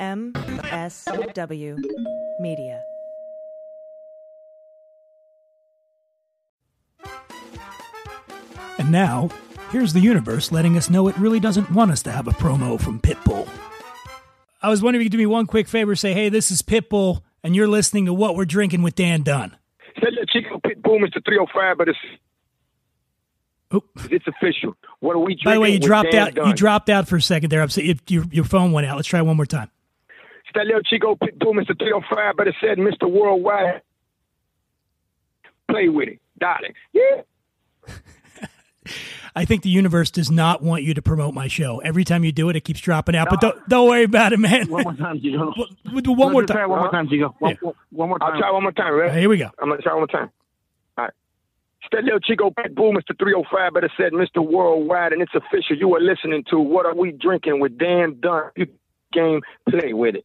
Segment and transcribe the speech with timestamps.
[0.00, 1.76] MSW
[2.40, 2.82] Media.
[8.78, 9.28] And now,
[9.70, 12.80] here's the universe letting us know it really doesn't want us to have a promo
[12.80, 13.48] from Pitbull.
[14.62, 16.62] I was wondering if you could do me one quick favor say, hey, this is
[16.62, 19.56] Pitbull, and you're listening to What We're Drinking with Dan Dunn.
[19.96, 21.24] Said that Chico Pitbull, Mr.
[21.24, 21.98] 305, but it's
[23.70, 24.74] Oh, it's official.
[25.00, 25.44] What are we drinking?
[25.44, 26.34] by the way, you dropped Dan out.
[26.34, 26.48] Dunn?
[26.48, 27.60] You dropped out for a second there.
[27.60, 28.96] I'm saying if your your phone went out.
[28.96, 29.70] Let's try one more time.
[30.48, 31.78] It's that little Chico Pitbull, Mr.
[31.78, 33.10] 305, but it said Mr.
[33.10, 33.82] Worldwide.
[35.70, 36.72] Play with it, darling.
[36.94, 37.22] Yeah.
[39.36, 41.78] I think the universe does not want you to promote my show.
[41.80, 43.28] Every time you do it, it keeps dropping out.
[43.28, 44.68] But don't don't worry about it, man.
[44.68, 45.52] One more time, Chico.
[45.92, 46.70] We'll do one more time.
[46.70, 47.26] one more time, Chico.
[47.26, 47.56] Uh, one, Yeah.
[47.60, 48.40] one- one more I'll time.
[48.40, 49.12] try one more time, right?
[49.18, 49.50] Here we go.
[49.60, 50.30] I'm gonna try one more time.
[50.96, 51.12] All right.
[51.82, 53.16] It's that little Chico Pitbull, Mr.
[53.18, 54.38] 305, but it said Mr.
[54.44, 55.76] Worldwide, and it's official.
[55.76, 58.50] You are listening to What Are We Drinking with Dan Dunn.
[58.56, 58.66] You
[59.12, 60.24] game, play with it.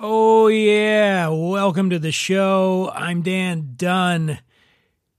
[0.00, 1.26] Oh, yeah.
[1.26, 2.92] Welcome to the show.
[2.94, 4.38] I'm Dan Dunn.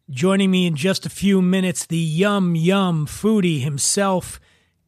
[0.10, 4.40] Joining me in just a few minutes, the yum yum foodie himself,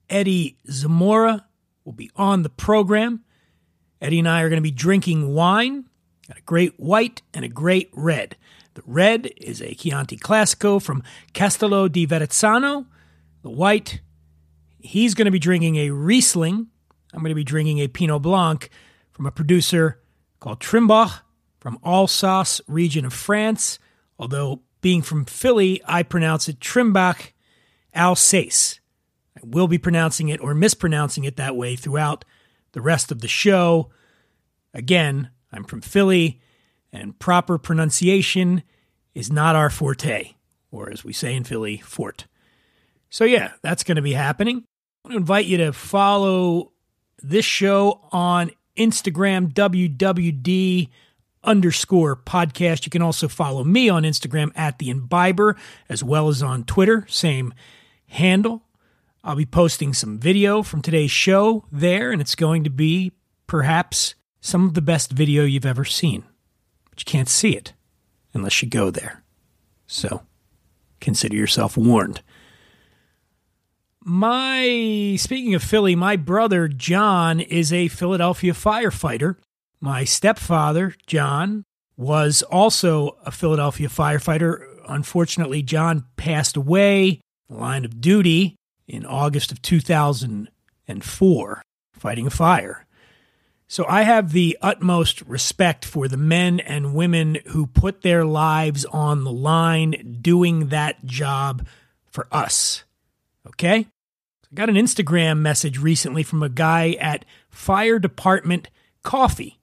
[0.09, 1.45] Eddie Zamora,
[1.83, 3.25] will be on the program.
[3.99, 5.89] Eddie and I are going to be drinking wine,
[6.25, 8.37] got a great white and a great red.
[8.75, 12.85] The red is a Chianti Classico from Castello di Verrazzano.
[13.41, 13.99] The white,
[14.79, 16.67] he's going to be drinking a Riesling.
[17.13, 18.69] I'm going to be drinking a Pinot Blanc
[19.11, 20.01] from a producer
[20.39, 21.21] called Trimbach
[21.59, 23.79] from Alsace region of France.
[24.17, 27.31] Although being from Philly, I pronounce it Trimbach
[27.93, 28.79] Alsace.
[29.37, 32.25] I will be pronouncing it or mispronouncing it that way throughout
[32.73, 33.91] the rest of the show.
[34.73, 36.41] Again, I'm from Philly,
[36.91, 38.63] and proper pronunciation
[39.13, 40.33] is not our forte,
[40.71, 42.27] or as we say in Philly, fort.
[43.09, 44.63] So, yeah, that's going to be happening.
[45.03, 46.71] I want to invite you to follow
[47.21, 50.89] this show on Instagram, WWD
[51.43, 52.85] underscore podcast.
[52.85, 55.57] You can also follow me on Instagram at the imbiber,
[55.89, 57.53] as well as on Twitter, same
[58.07, 58.63] handle.
[59.23, 63.11] I'll be posting some video from today's show there, and it's going to be
[63.47, 66.23] perhaps some of the best video you've ever seen.
[66.89, 67.73] But you can't see it
[68.33, 69.23] unless you go there.
[69.85, 70.23] So
[70.99, 72.21] consider yourself warned.
[74.03, 79.35] My, speaking of Philly, my brother John is a Philadelphia firefighter.
[79.79, 81.65] My stepfather, John,
[81.97, 84.65] was also a Philadelphia firefighter.
[84.87, 88.55] Unfortunately, John passed away in the line of duty
[88.87, 91.61] in August of 2004,
[91.93, 92.87] fighting a fire.
[93.67, 98.83] So I have the utmost respect for the men and women who put their lives
[98.85, 101.67] on the line doing that job
[102.09, 102.83] for us.
[103.47, 103.87] Okay?
[104.51, 108.69] I got an Instagram message recently from a guy at Fire Department
[109.03, 109.59] Coffee.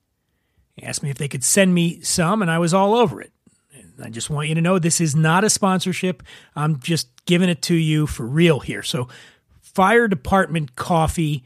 [0.76, 3.32] He asked me if they could send me some, and I was all over it.
[4.02, 6.22] I just want you to know this is not a sponsorship.
[6.54, 8.82] I'm just giving it to you for real here.
[8.82, 9.08] So,
[9.60, 11.44] Fire Department Coffee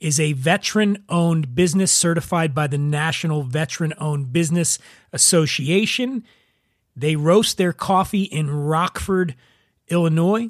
[0.00, 4.78] is a veteran owned business certified by the National Veteran Owned Business
[5.12, 6.24] Association.
[6.96, 9.34] They roast their coffee in Rockford,
[9.88, 10.48] Illinois,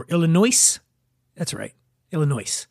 [0.00, 0.80] or Illinois.
[1.36, 1.74] That's right,
[2.10, 2.66] Illinois.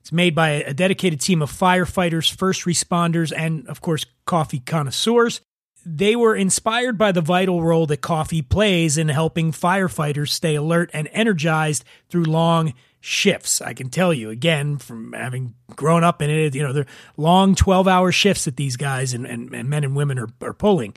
[0.00, 5.40] It's made by a dedicated team of firefighters, first responders, and of course, coffee connoisseurs.
[5.84, 10.90] They were inspired by the vital role that coffee plays in helping firefighters stay alert
[10.92, 13.60] and energized through long shifts.
[13.60, 16.86] I can tell you again from having grown up in it, you know, they're
[17.16, 20.54] long 12 hour shifts that these guys and, and, and men and women are, are
[20.54, 20.94] pulling.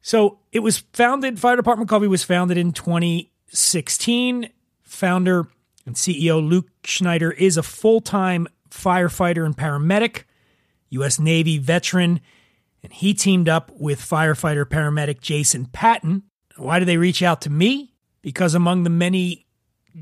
[0.00, 2.72] So it was founded, Fire Department Coffee was founded in
[3.50, 4.50] 2016.
[4.82, 5.46] Founder
[5.84, 10.24] and CEO Luke Schneider is a full time firefighter and paramedic,
[10.90, 11.18] U.S.
[11.18, 12.20] Navy veteran,
[12.82, 16.22] and he teamed up with firefighter paramedic Jason Patton.
[16.56, 17.94] Why did they reach out to me?
[18.22, 19.46] Because among the many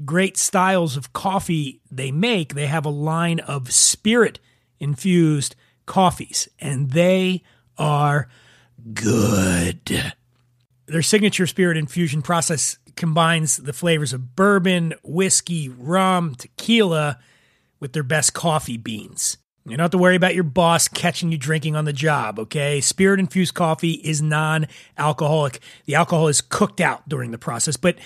[0.05, 4.41] great styles of coffee they make, they have a line of spirit
[4.79, 5.55] infused
[5.87, 7.43] coffees, and they
[7.79, 8.29] are
[8.93, 10.12] good.
[10.87, 17.19] Their signature spirit infusion process combines the flavors of bourbon, whiskey, rum, tequila
[17.81, 19.37] with their best coffee beans.
[19.67, 22.82] You don't have to worry about your boss catching you drinking on the job, okay?
[22.82, 24.67] Spirit infused coffee is non
[24.99, 25.61] alcoholic.
[25.87, 27.96] The alcohol is cooked out during the process, but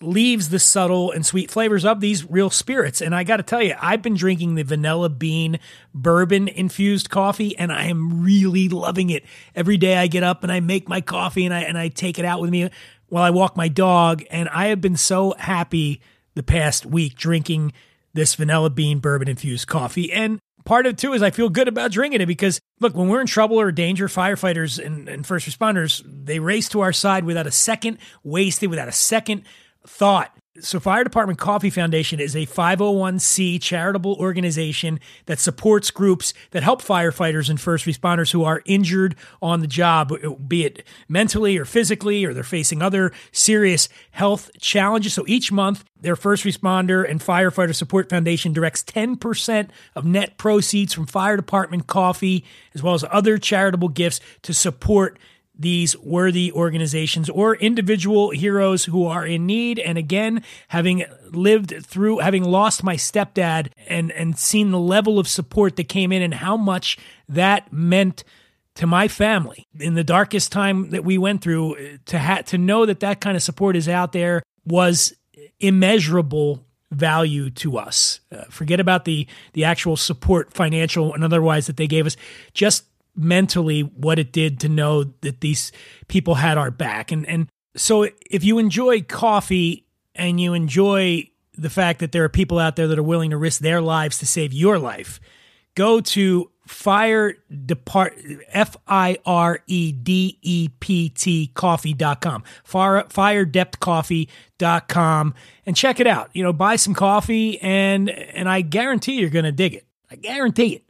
[0.00, 3.00] leaves the subtle and sweet flavors of these real spirits.
[3.00, 5.58] And I got to tell you, I've been drinking the vanilla bean
[5.94, 9.24] bourbon infused coffee and I am really loving it.
[9.54, 12.18] Every day I get up and I make my coffee and I and I take
[12.18, 12.70] it out with me
[13.14, 16.00] while I walk my dog and I have been so happy
[16.34, 17.72] the past week drinking
[18.12, 21.68] this vanilla bean bourbon infused coffee and part of it too is I feel good
[21.68, 25.48] about drinking it because look, when we're in trouble or danger, firefighters and, and first
[25.48, 29.44] responders, they race to our side without a second wasted, without a second
[29.86, 30.36] thought.
[30.60, 36.80] So, Fire Department Coffee Foundation is a 501c charitable organization that supports groups that help
[36.80, 40.12] firefighters and first responders who are injured on the job,
[40.46, 45.14] be it mentally or physically, or they're facing other serious health challenges.
[45.14, 50.94] So, each month, their First Responder and Firefighter Support Foundation directs 10% of net proceeds
[50.94, 52.44] from Fire Department coffee,
[52.76, 55.18] as well as other charitable gifts, to support
[55.56, 59.78] these worthy organizations or individual heroes who are in need.
[59.78, 65.28] And again, having lived through, having lost my stepdad and, and seen the level of
[65.28, 66.98] support that came in and how much
[67.28, 68.24] that meant
[68.74, 72.84] to my family in the darkest time that we went through to ha- to know
[72.86, 75.14] that that kind of support is out there was
[75.60, 78.20] immeasurable value to us.
[78.32, 82.16] Uh, forget about the the actual support financial and otherwise that they gave us
[82.52, 82.84] just
[83.16, 85.72] mentally what it did to know that these
[86.08, 87.12] people had our back.
[87.12, 92.28] And and so if you enjoy coffee and you enjoy the fact that there are
[92.28, 95.20] people out there that are willing to risk their lives to save your life,
[95.74, 97.34] go to fire
[97.66, 98.18] depart
[98.48, 105.34] f i r e d e p t coffee.com fire fire dept coffee.com
[105.66, 106.30] and check it out.
[106.32, 109.86] You know buy some coffee and and i guarantee you're going to dig it.
[110.10, 110.84] I guarantee it.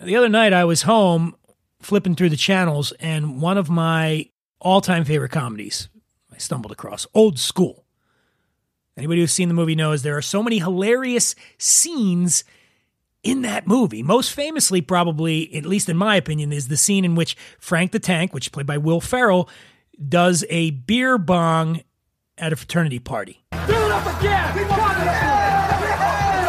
[0.00, 1.34] The other night i was home
[1.80, 4.28] flipping through the channels, and one of my
[4.60, 5.88] all time favorite comedies
[6.32, 7.84] I stumbled across Old School.
[8.96, 12.44] Anybody who's seen the movie knows there are so many hilarious scenes
[13.22, 14.02] in that movie.
[14.02, 17.98] Most famously, probably, at least in my opinion, is the scene in which Frank the
[17.98, 19.48] Tank, which is played by Will Ferrell,
[20.08, 21.82] does a beer bong
[22.38, 23.44] at a fraternity party.
[23.52, 24.54] Do it up again!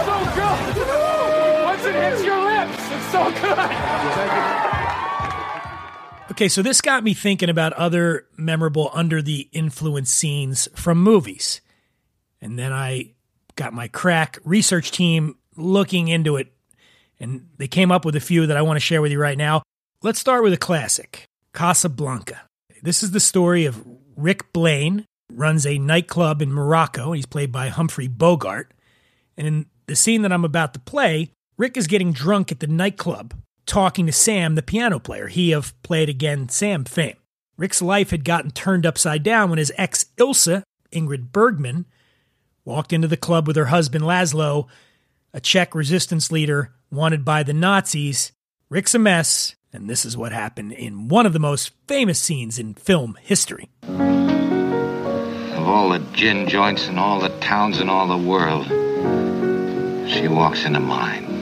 [0.05, 1.63] So good!
[1.63, 4.60] Once it hits your lips, it's so good!
[6.41, 11.61] Okay, so this got me thinking about other memorable under the influence scenes from movies.
[12.41, 13.13] And then I
[13.55, 16.51] got my crack research team looking into it,
[17.19, 19.37] and they came up with a few that I want to share with you right
[19.37, 19.61] now.
[20.01, 22.41] Let's start with a classic Casablanca.
[22.81, 23.85] This is the story of
[24.15, 27.11] Rick Blaine, runs a nightclub in Morocco.
[27.11, 28.73] He's played by Humphrey Bogart.
[29.37, 32.65] And in the scene that I'm about to play, Rick is getting drunk at the
[32.65, 33.35] nightclub
[33.65, 37.15] talking to Sam, the piano player, he of Play It Again Sam fame.
[37.57, 41.85] Rick's life had gotten turned upside down when his ex Ilsa, Ingrid Bergman,
[42.65, 44.67] walked into the club with her husband Laszlo,
[45.33, 48.31] a Czech resistance leader wanted by the Nazis.
[48.69, 52.59] Rick's a mess, and this is what happened in one of the most famous scenes
[52.59, 53.69] in film history.
[53.83, 58.67] Of all the gin joints in all the towns in all the world,
[60.09, 61.40] she walks into mine.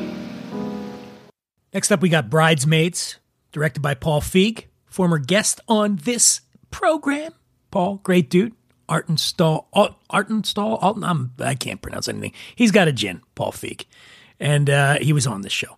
[1.80, 3.20] Next up, we got Bridesmaids,
[3.54, 7.32] directed by Paul Feig, former guest on this program.
[7.72, 8.54] Paul, great dude.
[8.90, 9.68] Artenstall,
[10.12, 12.34] Artenstall, Alton, I'm, I can't pronounce anything.
[12.54, 13.86] He's got a gin, Paul Feig,
[14.42, 15.78] and uh, he was on the show.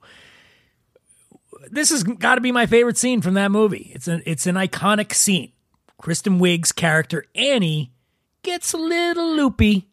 [1.69, 3.91] This has got to be my favorite scene from that movie.
[3.93, 5.51] It's an it's an iconic scene.
[5.99, 7.93] Kristen Wiig's character Annie
[8.41, 9.87] gets a little loopy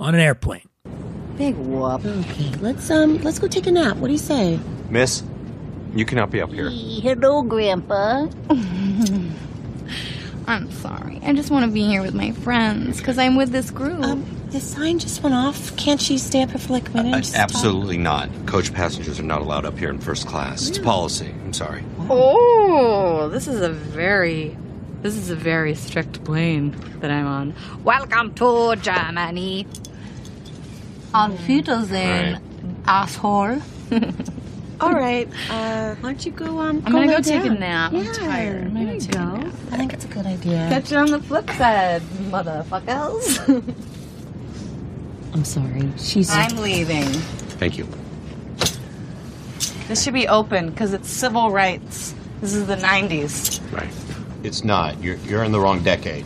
[0.00, 0.70] on an airplane.
[1.36, 2.06] Big whoop.
[2.06, 3.98] Okay, let's um let's go take a nap.
[3.98, 4.58] What do you say?
[4.96, 5.22] Miss,
[5.94, 6.70] you cannot be up here.
[6.70, 8.28] Hello, Grandpa.
[10.46, 11.20] I'm sorry.
[11.22, 14.02] I just want to be here with my friends because I'm with this group.
[14.02, 15.76] Um, the sign just went off.
[15.76, 17.12] Can't she stay up here for like a minute?
[17.12, 17.42] Uh, and just talk?
[17.42, 18.30] absolutely not.
[18.46, 20.66] Coach passengers are not allowed up here in first class.
[20.66, 21.28] It's policy.
[21.44, 21.84] I'm sorry.
[22.08, 24.56] Oh, this is a very,
[25.02, 27.54] this is a very strict plane that I'm on.
[27.84, 29.66] Welcome to Germany.
[31.12, 32.40] On Auf Wiedersehen,
[32.86, 33.60] asshole.
[34.80, 35.26] All right.
[35.50, 36.82] Uh, why don't you go um?
[36.84, 37.60] I'm gonna lay go take a down.
[37.60, 37.92] nap.
[37.92, 38.64] I'm Yeah, tired.
[38.66, 39.36] I'm there gonna you a go.
[39.38, 39.54] nap.
[39.72, 40.68] I think it's a good idea.
[40.68, 43.74] Catch you on the flip side, motherfuckers.
[45.32, 45.90] I'm sorry.
[45.98, 46.30] She's.
[46.30, 47.04] I'm leaving.
[47.58, 47.88] Thank you.
[49.88, 52.14] This should be open because it's civil rights.
[52.40, 53.60] This is the 90s.
[53.72, 53.88] Right.
[54.42, 55.00] It's not.
[55.02, 56.24] You're, you're in the wrong decade.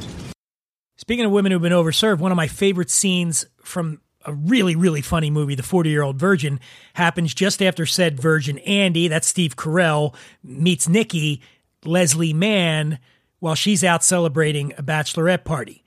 [0.97, 5.03] Speaking of women who've been overserved, one of my favorite scenes from a really, really
[5.03, 6.61] funny movie, The 40 Year Old Virgin,
[6.95, 11.41] happens just after said virgin Andy, that's Steve Carell, meets Nikki,
[11.85, 12.99] Leslie Mann,
[13.39, 15.85] while she's out celebrating a bachelorette party.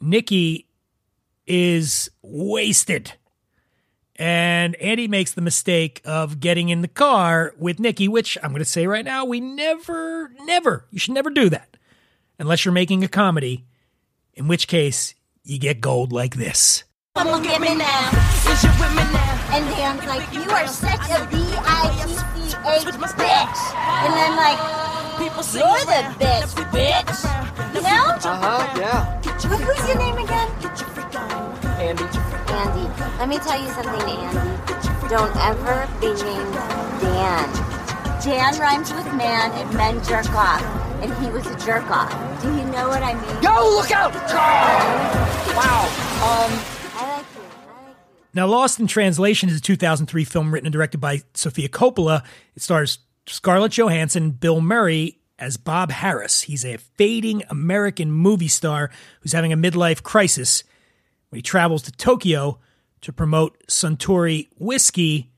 [0.00, 0.66] Nikki
[1.46, 3.14] is wasted.
[4.16, 8.60] And Andy makes the mistake of getting in the car with Nikki, which I'm going
[8.60, 11.76] to say right now, we never, never, you should never do that
[12.38, 13.66] unless you're making a comedy,
[14.34, 16.84] in which case you get gold like this.
[17.24, 18.12] Look at me now.
[18.52, 19.56] Is your women now?
[19.56, 22.84] And Dan's like, you are such a B-I-T-C-H
[23.16, 23.60] bitch.
[24.04, 24.60] And then like,
[25.18, 27.74] you're the bitch, bitch.
[27.74, 28.12] You know?
[28.20, 29.16] Uh-huh, yeah.
[29.48, 30.48] What, who's your name again?
[31.80, 32.04] Andy.
[32.52, 32.86] Andy.
[33.18, 35.08] Let me tell you something, Andy.
[35.08, 36.52] Don't ever be named
[37.00, 37.48] Dan.
[38.22, 40.62] Dan rhymes with man and men jerk off.
[41.00, 42.12] And he was a jerk off.
[42.42, 43.42] Do you know what I mean?
[43.42, 44.12] Yo, look out!
[45.56, 45.88] Wow.
[46.22, 46.75] Um, I like you.
[48.36, 52.22] Now, Lost in Translation is a 2003 film written and directed by Sofia Coppola.
[52.54, 56.42] It stars Scarlett Johansson Bill Murray as Bob Harris.
[56.42, 58.90] He's a fading American movie star
[59.22, 60.64] who's having a midlife crisis
[61.30, 62.58] when he travels to Tokyo
[63.00, 65.32] to promote Suntory whiskey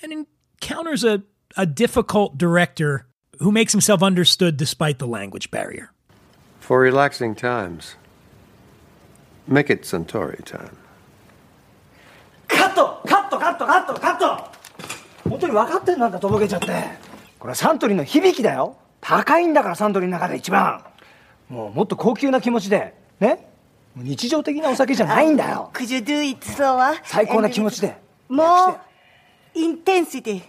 [0.00, 0.12] and
[0.60, 1.24] encounters a,
[1.56, 3.08] a difficult director
[3.40, 5.90] who makes himself understood despite the language barrier.
[6.60, 7.96] For relaxing times,
[9.48, 10.76] make it Suntory time.
[12.48, 16.66] カットカットカットカットカット本当に分かってんなんだとぼけちゃって
[17.38, 20.84] これはサントリーの響きだよ高いんだからサントリーの中で一番
[21.48, 23.46] もうもっと高級な気持ちでね
[23.94, 27.00] もう日常的なお酒じゃないんだよ Could you do it slower?
[27.04, 27.96] 最高な気持ちで
[28.28, 28.78] More
[29.54, 30.42] intensity.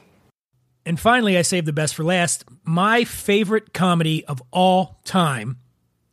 [0.88, 2.46] And finally, I saved the best for last.
[2.64, 5.58] My favorite comedy of all time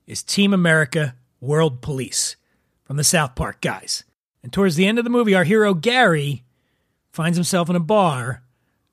[0.06, 2.36] is Team America World Police
[2.84, 4.04] from the South Park guys.
[4.42, 6.42] And towards the end of the movie, our hero Gary
[7.10, 8.42] finds himself in a bar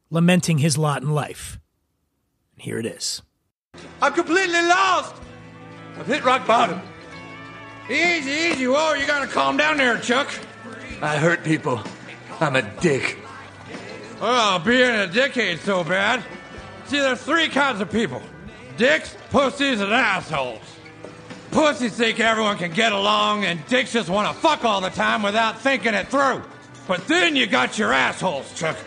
[0.10, 1.60] lamenting his lot in life.
[2.54, 3.22] And here it is.
[4.02, 5.16] I'm completely lost.
[5.98, 6.82] I've hit rock bottom.
[7.90, 8.68] Easy, easy.
[8.68, 10.30] Whoa, you gotta calm down there, Chuck.
[11.02, 11.82] I hurt people.
[12.40, 13.18] I'm a dick.
[14.22, 16.24] Well, being a dick ain't so bad.
[16.86, 18.22] See, there's three kinds of people
[18.78, 20.62] dicks, pussies, and assholes.
[21.52, 25.24] Pussies think everyone can get along, and dicks just want to fuck all the time
[25.24, 26.44] without thinking it through.
[26.88, 28.78] But then you got your assholes, Chuck.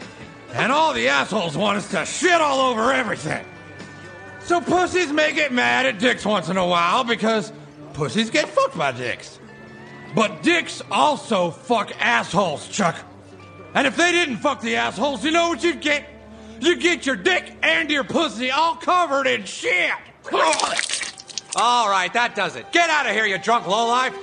[0.52, 3.45] And all the assholes want us to shit all over everything.
[4.45, 7.52] So pussies may get mad at dicks once in a while because
[7.95, 9.38] pussies get fucked by dicks.
[10.14, 12.97] But dicks also fuck assholes, Chuck.
[13.75, 16.07] And if they didn't fuck the assholes, you know what you'd get?
[16.61, 19.92] You'd get your dick and your pussy all covered in shit.
[21.56, 22.71] All right, that does it.
[22.73, 24.16] Get out of here, you drunk lowlife.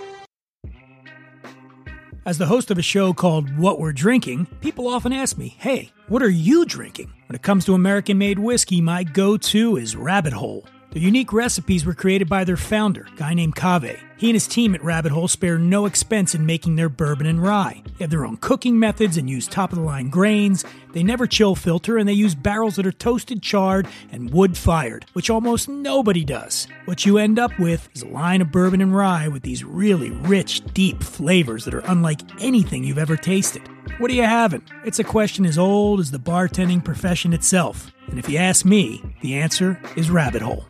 [2.26, 5.92] As the host of a show called What We're Drinking, people often ask me, hey,
[6.10, 7.12] what are you drinking?
[7.28, 10.66] When it comes to American made whiskey, my go to is Rabbit Hole.
[10.92, 14.00] Their unique recipes were created by their founder, a guy named Cave.
[14.20, 17.42] He and his team at Rabbit Hole spare no expense in making their bourbon and
[17.42, 17.82] rye.
[17.86, 20.66] They have their own cooking methods and use top of the line grains.
[20.92, 25.06] They never chill filter and they use barrels that are toasted, charred, and wood fired,
[25.14, 26.68] which almost nobody does.
[26.84, 30.12] What you end up with is a line of bourbon and rye with these really
[30.12, 33.70] rich, deep flavors that are unlike anything you've ever tasted.
[34.00, 34.64] What are you having?
[34.84, 37.90] It's a question as old as the bartending profession itself.
[38.10, 40.66] And if you ask me, the answer is Rabbit Hole.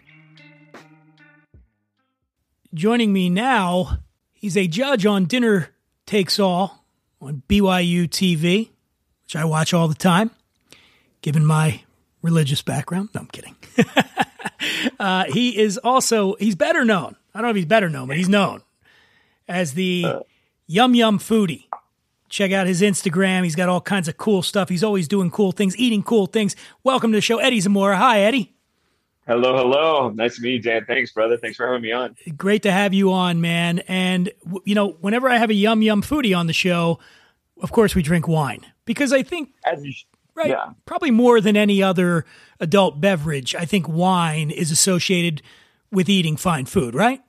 [2.74, 3.98] Joining me now,
[4.32, 5.70] he's a judge on Dinner
[6.06, 6.86] Takes All
[7.20, 8.70] on BYU TV,
[9.24, 10.30] which I watch all the time,
[11.22, 11.82] given my
[12.22, 13.10] religious background.
[13.16, 13.56] No, I'm kidding.
[15.00, 17.16] uh, he is also, he's better known.
[17.34, 18.62] I don't know if he's better known, but he's known
[19.48, 20.06] as the
[20.68, 21.66] Yum Yum Foodie.
[22.30, 23.46] Check out his Instagram.
[23.46, 24.70] He's got all kinds of cool stuff.
[24.70, 26.56] He's always doing cool things, eating cool things.
[26.84, 27.98] Welcome to the show, Eddie Zamora.
[27.98, 28.54] Hi, Eddie.
[29.30, 30.10] Hello, hello.
[30.10, 30.86] Nice to meet you, Dan.
[30.86, 31.38] Thanks, brother.
[31.38, 32.16] Thanks for having me on.
[32.36, 33.78] Great to have you on, man.
[33.88, 34.32] And,
[34.66, 36.98] you know, whenever I have a Yum Yum Foodie on the show,
[37.62, 39.94] of course we drink wine because I think, As you,
[40.34, 40.72] right, yeah.
[40.88, 42.26] probably more than any other
[42.60, 45.44] adult beverage, I think wine is associated
[45.92, 47.22] with eating fine food, right?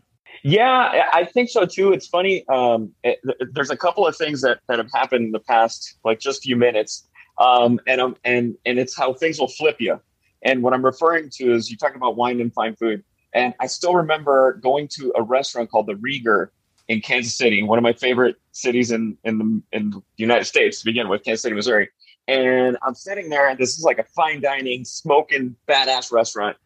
[0.43, 1.93] Yeah, I think so too.
[1.93, 2.49] It's funny.
[2.49, 3.21] Um, it,
[3.53, 6.57] there's a couple of things that, that have happened in the past, like just few
[6.57, 10.01] minutes, um, and um, and and it's how things will flip you.
[10.43, 13.67] And what I'm referring to is you talked about wine and fine food, and I
[13.67, 16.49] still remember going to a restaurant called the Rieger
[16.89, 20.81] in Kansas City, one of my favorite cities in in the in the United States
[20.81, 21.89] to begin with, Kansas City, Missouri.
[22.27, 26.57] and I'm sitting there, and this is like a fine dining, smoking, badass restaurant.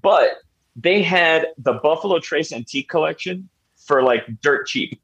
[0.00, 0.38] But
[0.76, 5.00] they had the Buffalo Trace Antique Collection for like dirt cheap.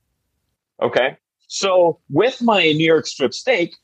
[0.83, 1.17] Okay.
[1.47, 3.75] So with my New York strip steak,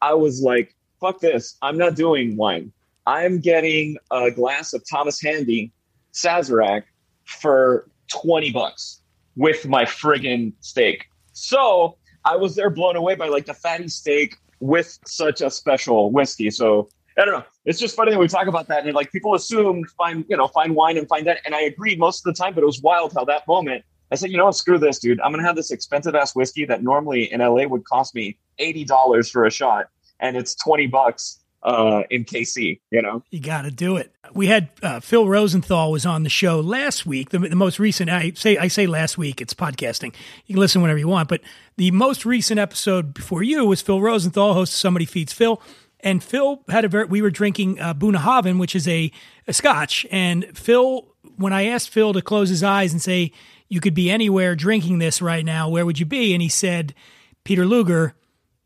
[0.00, 1.56] I was like, fuck this.
[1.62, 2.72] I'm not doing wine.
[3.06, 5.72] I'm getting a glass of Thomas Handy
[6.12, 6.84] Sazerac
[7.24, 9.02] for 20 bucks
[9.36, 11.06] with my friggin' steak.
[11.32, 16.10] So I was there blown away by like the fatty steak with such a special
[16.10, 16.50] whiskey.
[16.50, 17.44] So I don't know.
[17.64, 20.48] It's just funny that we talk about that and like people assume fine, you know,
[20.48, 21.38] fine wine and find that.
[21.44, 23.84] And I agreed most of the time, but it was wild how that moment
[24.14, 25.20] I said, you know what, screw this, dude.
[25.20, 28.84] I'm gonna have this expensive ass whiskey that normally in LA would cost me eighty
[28.84, 29.88] dollars for a shot,
[30.20, 32.80] and it's twenty bucks uh, in KC.
[32.90, 34.12] You know, You got to do it.
[34.32, 37.30] We had uh, Phil Rosenthal was on the show last week.
[37.30, 39.40] The, the most recent, I say, I say last week.
[39.40, 40.14] It's podcasting.
[40.46, 41.28] You can listen whenever you want.
[41.28, 41.40] But
[41.76, 45.60] the most recent episode before you was Phil Rosenthal, host of Somebody Feeds Phil,
[46.00, 47.06] and Phil had a very.
[47.06, 49.10] We were drinking uh, Bunnahabhain, which is a,
[49.48, 51.08] a Scotch, and Phil.
[51.36, 53.32] When I asked Phil to close his eyes and say,
[53.68, 56.94] "You could be anywhere drinking this right now, where would you be?" and he said,
[57.42, 58.14] "Peter Luger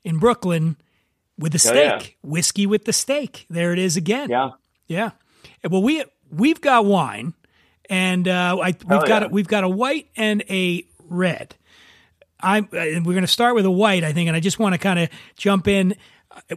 [0.03, 0.77] in Brooklyn."
[1.39, 2.31] With the Oh, steak, yeah.
[2.31, 3.47] whiskey with the steak.
[3.49, 4.31] There it is again.
[4.31, 4.51] Yeah,
[4.87, 5.11] yeah.
[5.69, 7.35] Well, we we've got wine,
[7.89, 9.25] and uh, I, we've got yeah.
[9.25, 11.55] a, we've got a white and a red.
[12.41, 14.75] I'm and we're going to start with a white, I think, and I just want
[14.75, 15.97] to kind of jump in.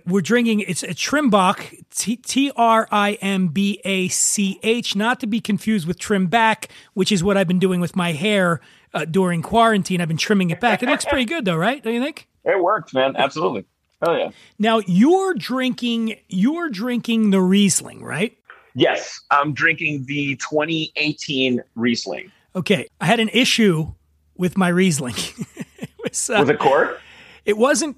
[0.06, 0.60] We're drinking.
[0.62, 5.88] It's a Trimbach, T- R I M B A C H, not to be confused
[5.88, 8.62] with trim back, which is what I've been doing with my hair
[8.94, 10.00] uh, during quarantine.
[10.00, 10.84] I've been trimming it back.
[10.84, 11.82] It looks pretty good, though, right?
[11.84, 12.28] Don't you think?
[12.46, 13.16] it worked, man.
[13.16, 13.66] Absolutely.
[14.02, 14.30] Oh yeah.
[14.58, 18.38] Now you're drinking you're drinking the Riesling, right?
[18.74, 22.32] Yes, I'm drinking the 2018 Riesling.
[22.56, 23.92] Okay, I had an issue
[24.36, 25.16] with my Riesling.
[25.78, 27.00] it was, uh, Was it cork?
[27.46, 27.98] It wasn't.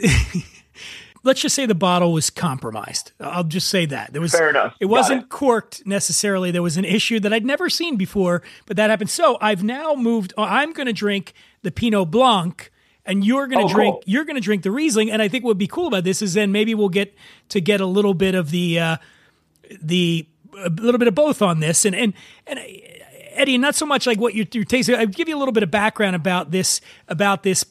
[1.22, 3.12] Let's just say the bottle was compromised.
[3.20, 4.32] I'll just say that there was.
[4.32, 4.74] Fair enough.
[4.80, 5.28] It wasn't it.
[5.28, 6.50] corked necessarily.
[6.50, 9.10] There was an issue that I'd never seen before, but that happened.
[9.10, 10.32] So I've now moved.
[10.38, 12.72] I'm going to drink the Pinot Blanc,
[13.06, 13.94] and you're going to Oh, drink.
[13.94, 14.02] cool.
[14.06, 15.10] You're going to drink the Riesling.
[15.10, 17.14] And I think what would be cool about this is then maybe we'll get
[17.50, 18.96] to get a little bit of the uh,
[19.82, 20.26] the
[20.58, 21.84] a little bit of both on this.
[21.84, 22.12] And and
[22.46, 22.58] and
[23.32, 24.96] Eddie, not so much like what you're, you're tasting.
[24.96, 27.64] I'll give you a little bit of background about this about this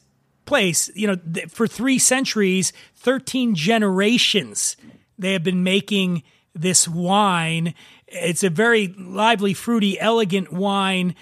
[0.46, 0.90] place.
[0.94, 4.76] You know, th- for three centuries, thirteen generations,
[5.18, 6.22] they have been making
[6.54, 7.74] this wine.
[8.08, 11.14] It's a very lively, fruity, elegant wine.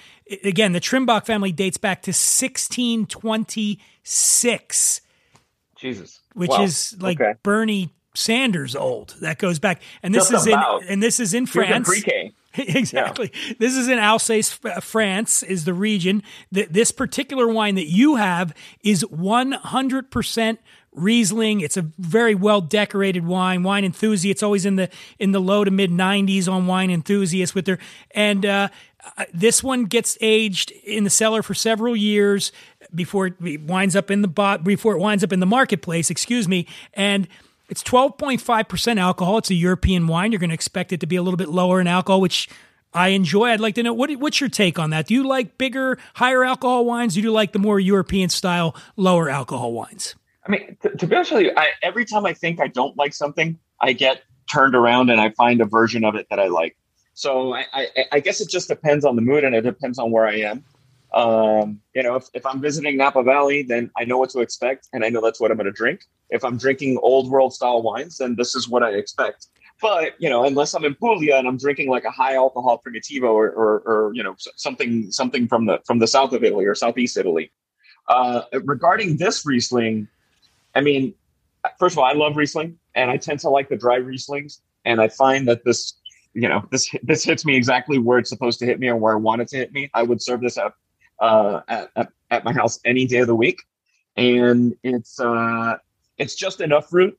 [0.45, 2.13] Again, the Trimbach family dates back to
[4.09, 5.01] 1626
[5.77, 6.21] Jesus.
[6.35, 6.63] which Wow.
[6.63, 7.35] is like Okay.
[7.43, 9.15] Bernie Sanders old.
[9.21, 10.83] That goes back, and this Just is about.
[10.83, 11.87] in and this is in France.
[11.87, 12.33] pre-K.
[12.55, 13.31] exactly.
[13.61, 16.25] This is in Alsace, France, is the region.
[16.53, 20.59] Th- This particular wine that you have is 100%
[20.93, 21.61] Riesling.
[21.61, 23.63] It's a very well decorated wine.
[23.63, 24.31] Wine enthusiast.
[24.33, 24.89] It's always in the
[25.21, 27.79] in the low to mid 90s on wine enthusiasts with their
[28.13, 28.69] and uh,
[29.17, 32.51] uh, this one gets aged in the cellar for several years
[32.95, 36.11] before it winds up in the bot before it winds up in the marketplace.
[36.11, 37.29] Excuse me, and
[37.69, 39.39] it's 12.5% alcohol.
[39.39, 40.33] It's a European wine.
[40.33, 42.49] You're going to expect it to be a little bit lower in alcohol, which
[42.95, 43.47] I enjoy.
[43.47, 45.07] I'd like to know what, what's your take on that?
[45.07, 47.15] Do you like bigger, higher alcohol wines?
[47.15, 50.15] Do you like the more European style, lower alcohol wines?
[50.47, 52.97] I mean, to, to be honest with you, I, every time I think I don't
[52.97, 56.47] like something, I get turned around and I find a version of it that I
[56.47, 56.77] like.
[57.13, 60.11] So I, I, I guess it just depends on the mood and it depends on
[60.11, 60.65] where I am.
[61.13, 64.89] Um, you know, if, if I'm visiting Napa Valley, then I know what to expect
[64.93, 66.05] and I know that's what I'm going to drink.
[66.31, 69.47] If I'm drinking old world style wines, then this is what I expect.
[69.81, 73.31] But you know, unless I'm in Puglia and I'm drinking like a high alcohol primitivo
[73.31, 76.75] or, or, or you know something something from the from the south of Italy or
[76.75, 77.53] southeast Italy.
[78.09, 80.09] Uh, regarding this Riesling,
[80.75, 81.15] I mean,
[81.79, 84.61] first of all, I love Riesling, and I tend to like the dry Rieslings.
[84.85, 85.95] And I find that this,
[86.35, 89.13] you know, this this hits me exactly where it's supposed to hit me or where
[89.13, 89.91] I want it to hit me.
[89.95, 90.73] I would serve this at
[91.21, 93.63] uh, at, at, at my house any day of the week,
[94.17, 95.77] and it's uh,
[96.17, 97.19] it's just enough fruit.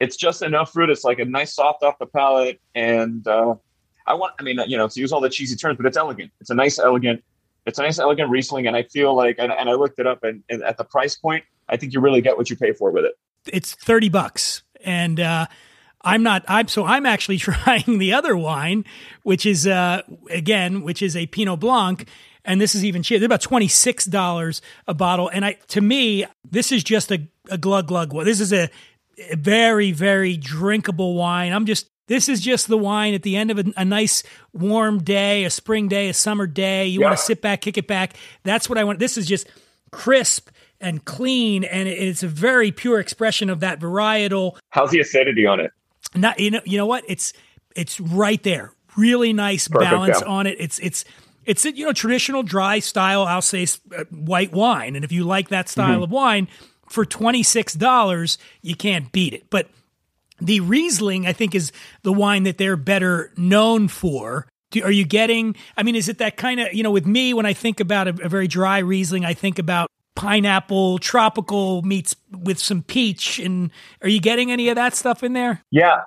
[0.00, 0.90] It's just enough fruit.
[0.90, 3.54] It's like a nice soft off the palate, and uh,
[4.06, 4.34] I want.
[4.38, 6.32] I mean, you know, to use all the cheesy terms, but it's elegant.
[6.40, 7.22] It's a nice, elegant.
[7.66, 10.22] It's a nice, elegant Riesling, and I feel like, and, and I looked it up,
[10.22, 12.90] and, and at the price point, I think you really get what you pay for
[12.90, 13.14] with it.
[13.46, 14.62] It's 30 bucks.
[14.84, 15.46] And, uh,
[16.02, 18.84] I'm not, I'm, so I'm actually trying the other wine,
[19.22, 22.06] which is, uh, again, which is a Pinot Blanc.
[22.44, 23.20] And this is even cheaper.
[23.20, 25.28] They're about $26 a bottle.
[25.28, 28.12] And I, to me, this is just a, a glug glug.
[28.12, 28.24] one.
[28.26, 28.68] This is a,
[29.30, 31.52] a very, very drinkable wine.
[31.52, 35.02] I'm just, this is just the wine at the end of a, a nice warm
[35.02, 36.86] day, a spring day, a summer day.
[36.86, 38.14] You want to sit back, kick it back.
[38.42, 38.98] That's what I want.
[38.98, 39.46] This is just
[39.90, 44.56] crisp and clean, and it- it's a very pure expression of that varietal.
[44.68, 45.70] How's the acidity on it?
[46.14, 47.32] Not you know you know what it's
[47.74, 48.72] it's right there.
[48.96, 50.28] Really nice Perfect, balance yeah.
[50.28, 50.56] on it.
[50.60, 51.04] It's it's
[51.46, 55.24] it's a, you know traditional dry style I'll say uh, white wine, and if you
[55.24, 56.04] like that style Mhm.
[56.04, 56.48] of wine
[56.88, 59.44] for twenty six dollars, you can't beat it.
[59.50, 59.68] But
[60.40, 64.46] the Riesling, I think, is the wine that they're better known for.
[64.72, 65.54] Do, are you getting?
[65.76, 66.90] I mean, is it that kind of you know?
[66.90, 70.98] With me, when I think about a, a very dry Riesling, I think about pineapple,
[70.98, 73.38] tropical meets with some peach.
[73.38, 73.70] And
[74.02, 75.62] are you getting any of that stuff in there?
[75.70, 76.02] Yeah,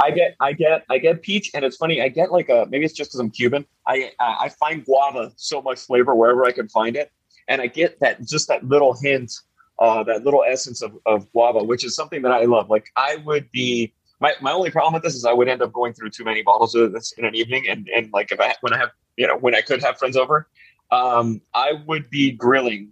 [0.00, 2.02] I get, I get, I get peach, and it's funny.
[2.02, 3.66] I get like a maybe it's just because I'm Cuban.
[3.86, 7.12] I I find guava so much flavor wherever I can find it,
[7.48, 9.32] and I get that just that little hint,
[9.78, 12.70] uh, that little essence of, of guava, which is something that I love.
[12.70, 13.92] Like I would be.
[14.22, 16.42] My, my only problem with this is I would end up going through too many
[16.42, 19.26] bottles of this in an evening, and and like if I when I have you
[19.26, 20.46] know when I could have friends over,
[20.90, 22.90] um, I would be grilling,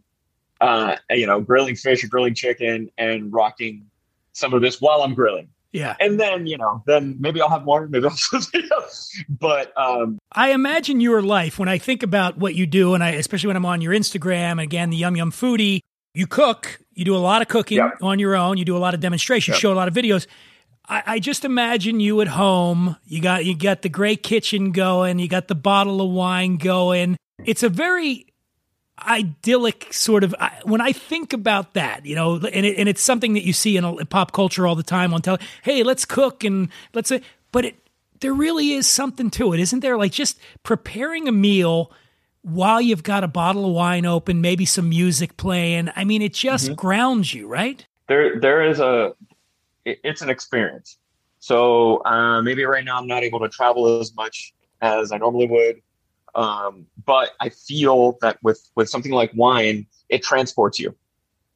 [0.60, 3.86] uh, you know, grilling fish or grilling chicken and rocking
[4.32, 5.48] some of this while I'm grilling.
[5.72, 5.96] Yeah.
[6.00, 8.16] And then, you know, then maybe I'll have more, maybe I'll.
[9.28, 13.10] But um I imagine your life when I think about what you do, and I
[13.10, 15.80] especially when I'm on your Instagram, again, the Yum Yum Foodie,
[16.14, 18.94] you cook, you do a lot of cooking on your own, you do a lot
[18.94, 19.60] of demonstrations, Yep.
[19.60, 20.26] show a lot of videos.
[20.88, 22.96] I, I just imagine you at home.
[23.04, 27.16] You got you got the great kitchen going, you got the bottle of wine going.
[27.44, 28.26] It's a very
[29.06, 30.34] idyllic sort of
[30.64, 33.76] when I think about that, you know, and it, and it's something that you see
[33.76, 35.38] in, a, pop culture all the time on tele.
[35.62, 37.12] Hey, let's cook and let's,
[37.52, 37.76] but it
[38.20, 39.96] there really is something to it, isn't there?
[39.96, 41.92] Like just preparing a meal
[42.42, 45.90] while you've got a bottle of wine open, maybe some music playing.
[45.94, 46.76] I mean, it just Mhm.
[46.76, 47.84] grounds you, right?
[48.08, 49.12] there there is a
[49.84, 50.98] it's an experience.
[51.38, 55.46] So uh, maybe right now I'm not able to travel as much as I normally
[55.46, 55.80] would.
[56.38, 60.94] Um, but I feel that with with something like wine, it transports you.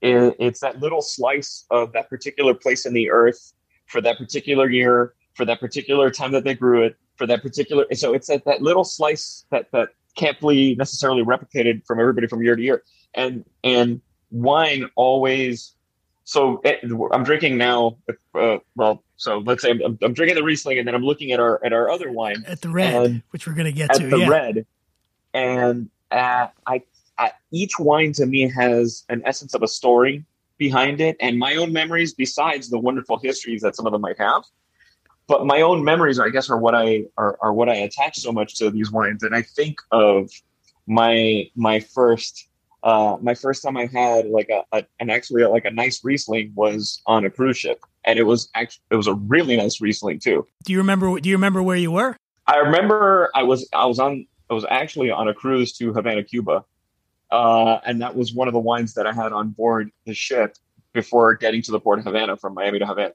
[0.00, 3.52] It, it's that little slice of that particular place in the earth
[3.86, 7.86] for that particular year, for that particular time that they grew it, for that particular.
[7.94, 12.42] So it's that, that little slice that that can't be necessarily replicated from everybody from
[12.42, 12.82] year to year.
[13.14, 14.00] And and
[14.32, 15.76] wine always.
[16.24, 16.62] So
[17.12, 17.96] I'm drinking now.
[18.34, 21.40] Uh, well, so let's say I'm, I'm drinking the Riesling, and then I'm looking at
[21.40, 24.06] our at our other wine At the red, which we're going to get to.
[24.06, 24.28] the yeah.
[24.28, 24.66] red,
[25.34, 26.82] and uh, I,
[27.18, 30.24] I each wine to me has an essence of a story
[30.58, 34.18] behind it, and my own memories besides the wonderful histories that some of them might
[34.18, 34.44] have.
[35.26, 38.32] But my own memories, I guess, are what I are, are what I attach so
[38.32, 40.30] much to these wines, and I think of
[40.86, 42.48] my my first
[42.82, 46.52] uh, my first time I had like a, a an actually like a nice Riesling
[46.54, 50.18] was on a cruise ship, and it was actually it was a really nice Riesling
[50.18, 50.46] too.
[50.64, 51.20] Do you remember?
[51.20, 52.16] Do you remember where you were?
[52.46, 56.24] I remember I was I was on I was actually on a cruise to Havana,
[56.24, 56.64] Cuba,
[57.30, 60.56] uh, and that was one of the wines that I had on board the ship
[60.92, 63.14] before getting to the port of Havana from Miami to Havana.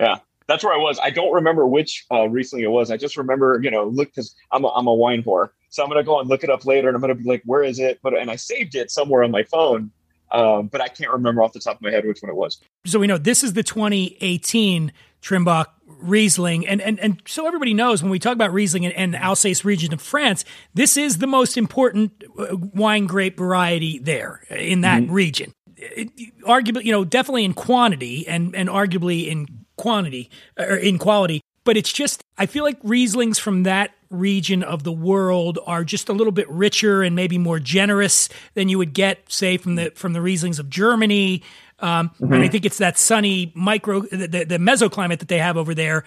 [0.00, 0.98] Yeah, that's where I was.
[0.98, 2.90] I don't remember which uh, Riesling it was.
[2.90, 5.88] I just remember you know look because I'm a, I'm a wine whore, so I'm
[5.88, 7.98] gonna go and look it up later, and I'm gonna be like, where is it?
[8.02, 9.90] But and I saved it somewhere on my phone,
[10.30, 12.60] um, but I can't remember off the top of my head which one it was.
[12.86, 18.02] so we know this is the 2018 Trimbach Riesling, and and and so everybody knows
[18.02, 21.56] when we talk about Riesling and, and Alsace region of France, this is the most
[21.56, 25.52] important uh, wine grape variety there in that region.
[25.76, 26.10] It-
[26.44, 31.76] arguably, you know, definitely in quantity and and arguably in quantity or in quality, but
[31.76, 36.12] it's just I feel like Rieslings from that region of the world are just a
[36.12, 40.12] little bit richer and maybe more generous than you would get, say, from the from
[40.12, 41.42] the Rieslings of Germany.
[41.80, 42.52] Um, And I Mhm.
[42.52, 46.04] think it's that sunny micro, the, the, the mesoclimate that they have over there.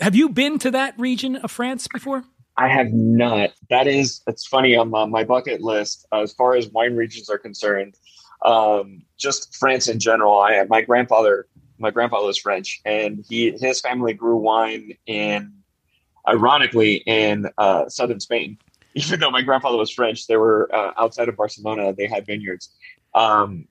[0.00, 2.24] Have you been to that region of France before?
[2.56, 3.50] I have not.
[3.70, 7.28] That is, it's funny on my, my bucket list uh, as far as wine regions
[7.30, 7.94] are concerned.
[8.44, 10.40] Um, just France in general.
[10.40, 11.46] I my grandfather,
[11.84, 15.52] my grandfather was French, and he his family grew wine in,
[16.26, 18.58] ironically, in uh, southern Spain.
[18.94, 21.92] Even though my grandfather was French, they were uh, outside of Barcelona.
[21.92, 22.70] They had vineyards.
[23.14, 23.68] Um,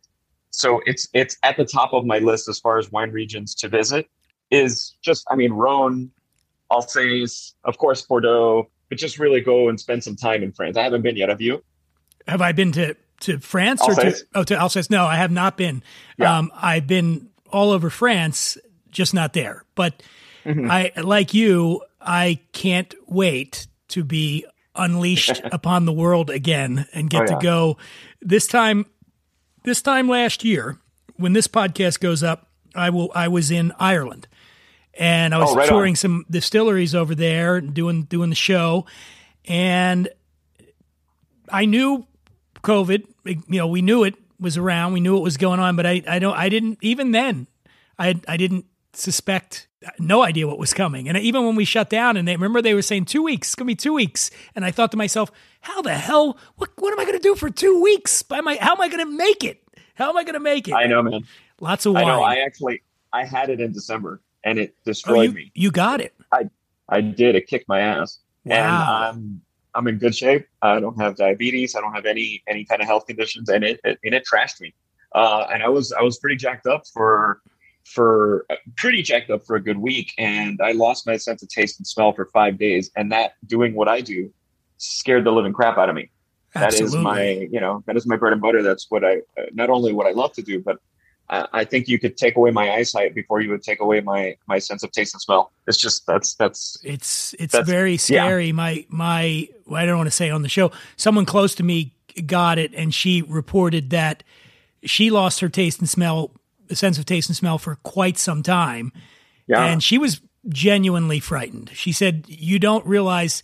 [0.51, 3.67] so it's it's at the top of my list as far as wine regions to
[3.67, 4.07] visit.
[4.51, 6.11] Is just, I mean, Rhone,
[6.69, 10.77] Alsace, of course, Bordeaux, but just really go and spend some time in France.
[10.77, 11.29] I haven't been yet.
[11.29, 11.63] Have you?
[12.27, 14.23] Have I been to to France or to Alsace?
[14.35, 14.89] oh to Alsace?
[14.91, 15.81] No, I have not been.
[16.21, 18.57] Um, I've been all over France,
[18.91, 19.63] just not there.
[19.75, 20.03] But
[20.45, 20.69] Mm-hmm.
[20.69, 21.81] I like you.
[22.01, 27.77] I can't wait to be unleashed upon the world again and get Oh, to go.
[28.21, 28.85] This time,
[29.63, 30.77] this time last year,
[31.15, 33.09] when this podcast goes up, I will.
[33.15, 34.27] I was in Ireland,
[34.95, 35.69] and I was Oh, right on.
[35.69, 38.85] touring some distilleries over there, doing doing the show,
[39.45, 40.09] and
[41.49, 42.05] I knew
[42.63, 43.05] COVID.
[43.25, 44.93] You know, we knew it was around.
[44.93, 47.47] We knew what was going on, but I I don't I didn't even then
[47.97, 49.67] I I didn't suspect
[49.99, 51.09] no idea what was coming.
[51.09, 53.55] And even when we shut down and they remember they were saying 2 weeks, it's
[53.55, 54.29] to be 2 weeks.
[54.55, 57.35] And I thought to myself, how the hell what what am I going to do
[57.35, 58.21] for 2 weeks?
[58.21, 59.63] By my how am I going to make it?
[59.95, 60.73] How am I going to make it?
[60.73, 61.21] I know, man.
[61.59, 62.05] Lots of wine.
[62.05, 62.21] I know.
[62.23, 65.51] I actually I had it in December and it Oh, destroyed you, me.
[65.55, 66.13] you got it.
[66.31, 66.49] I
[66.89, 67.35] I did.
[67.35, 68.19] It kicked my ass.
[68.45, 69.09] And Wow.
[69.11, 69.41] I'm
[69.75, 70.47] I'm in good shape.
[70.61, 71.75] I don't have diabetes.
[71.75, 74.61] I don't have any any kind of health conditions, and it, it and it trashed
[74.61, 74.73] me.
[75.13, 77.41] Uh, and I was I was pretty jacked up for
[77.85, 81.49] for uh, pretty jacked up for a good week, and I lost my sense of
[81.49, 82.91] taste and smell for five days.
[82.95, 84.31] And that doing what I do
[84.77, 86.09] scared the living crap out of me.
[86.53, 88.61] That is my you know that is my bread and butter.
[88.61, 90.77] That's what I uh, not only what I love to do, but
[91.33, 94.35] I, I think you could take away my eyesight before you would take away my
[94.47, 95.51] my sense of taste and smell.
[95.67, 97.97] It's just that's that's It's it's That's- very yeah.
[97.97, 98.51] scary.
[98.51, 100.71] My my well, I don't want to say on the show.
[100.97, 101.93] Someone close to me
[102.25, 104.23] got it, and she reported that
[104.83, 106.31] she lost her taste and smell,
[106.67, 108.91] the sense of taste and smell for quite some time.
[109.47, 109.65] Yeah.
[109.65, 111.71] and she was genuinely frightened.
[111.73, 113.41] She said, "You don't realize."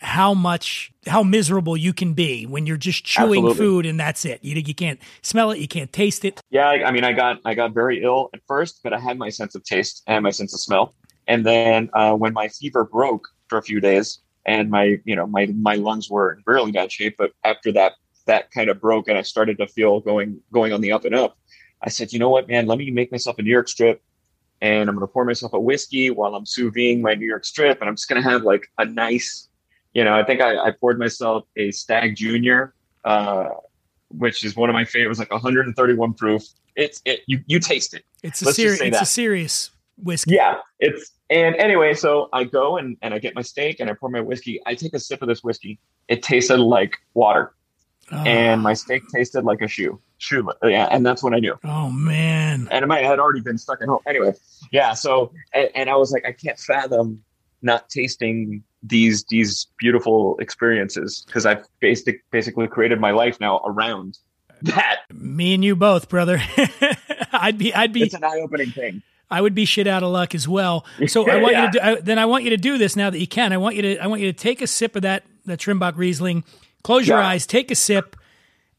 [0.00, 3.56] How much, how miserable you can be when you're just chewing Absolutely.
[3.56, 4.44] food and that's it.
[4.44, 6.40] You, you can't smell it, you can't taste it.
[6.50, 9.18] Yeah, I, I mean, I got I got very ill at first, but I had
[9.18, 10.94] my sense of taste and my sense of smell.
[11.26, 15.26] And then uh, when my fever broke for a few days, and my you know
[15.26, 17.94] my my lungs were in really bad shape, but after that
[18.26, 21.14] that kind of broke, and I started to feel going going on the up and
[21.14, 21.36] up.
[21.82, 24.02] I said, you know what, man, let me make myself a New York strip,
[24.60, 27.88] and I'm gonna pour myself a whiskey while I'm sous my New York strip, and
[27.88, 29.48] I'm just gonna have like a nice,
[29.96, 32.74] you know, I think I, I poured myself a Stagg Junior.
[33.04, 33.50] Uh,
[34.08, 36.42] which is one of my favorites, like 131 proof.
[36.74, 38.04] It's it you you taste it.
[38.22, 40.34] It's a serious, it's a serious whiskey.
[40.34, 43.94] Yeah, it's and anyway, so I go and and I get my steak and I
[43.94, 44.60] pour my whiskey.
[44.66, 45.78] I take a sip of this whiskey.
[46.08, 47.54] It tasted like water,
[48.12, 50.00] Oh, and my steak tasted like a shoe.
[50.18, 51.58] Shoe, yeah, and that's when I knew.
[51.64, 54.00] oh man, And it might had already been stuck at home.
[54.06, 54.32] Anyway,
[54.70, 54.94] yeah.
[54.94, 57.22] So and, and I was like, I can't fathom
[57.62, 64.18] not tasting these these beautiful experiences because I've basic, basically created my life now around
[64.62, 65.00] that.
[65.12, 66.40] me and you both, brother.
[67.32, 69.02] I'd be, I'd be, It's an eye opening thing.
[69.30, 70.86] I would be shit out of luck as well.
[71.08, 71.64] So I want Yeah.
[71.66, 73.52] you to do, I, then I want you to do this now that you can.
[73.52, 75.96] I want you to I want you to take a sip of that that Trimbach
[75.96, 76.44] Riesling.
[76.84, 77.26] Close your Yeah.
[77.28, 78.14] eyes, take a sip,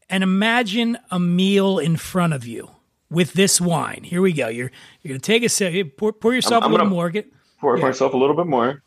[0.08, 2.70] and imagine a meal in front of you
[3.10, 4.02] with this wine.
[4.04, 4.48] Here we go.
[4.48, 4.70] You're
[5.02, 5.96] you're gonna take a sip.
[5.98, 7.30] Pour, pour yourself I'm a little more, get,
[7.60, 7.82] Pour Yeah.
[7.84, 8.82] myself a little bit more.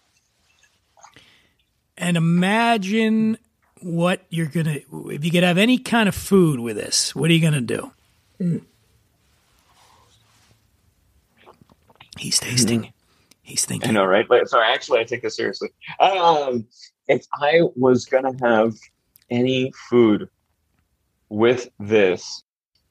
[2.02, 3.38] And imagine
[3.80, 4.80] what you're gonna.
[4.92, 7.92] If you could have any kind of food with this, what are you gonna do?
[12.18, 12.92] He's tasting.
[13.44, 13.90] He's thinking.
[13.90, 14.30] I know, right?
[14.30, 15.70] Like, sorry, actually, I take this seriously.
[16.00, 16.66] Um,
[17.08, 18.74] if I was gonna have
[19.30, 20.28] any food
[21.30, 22.44] with this,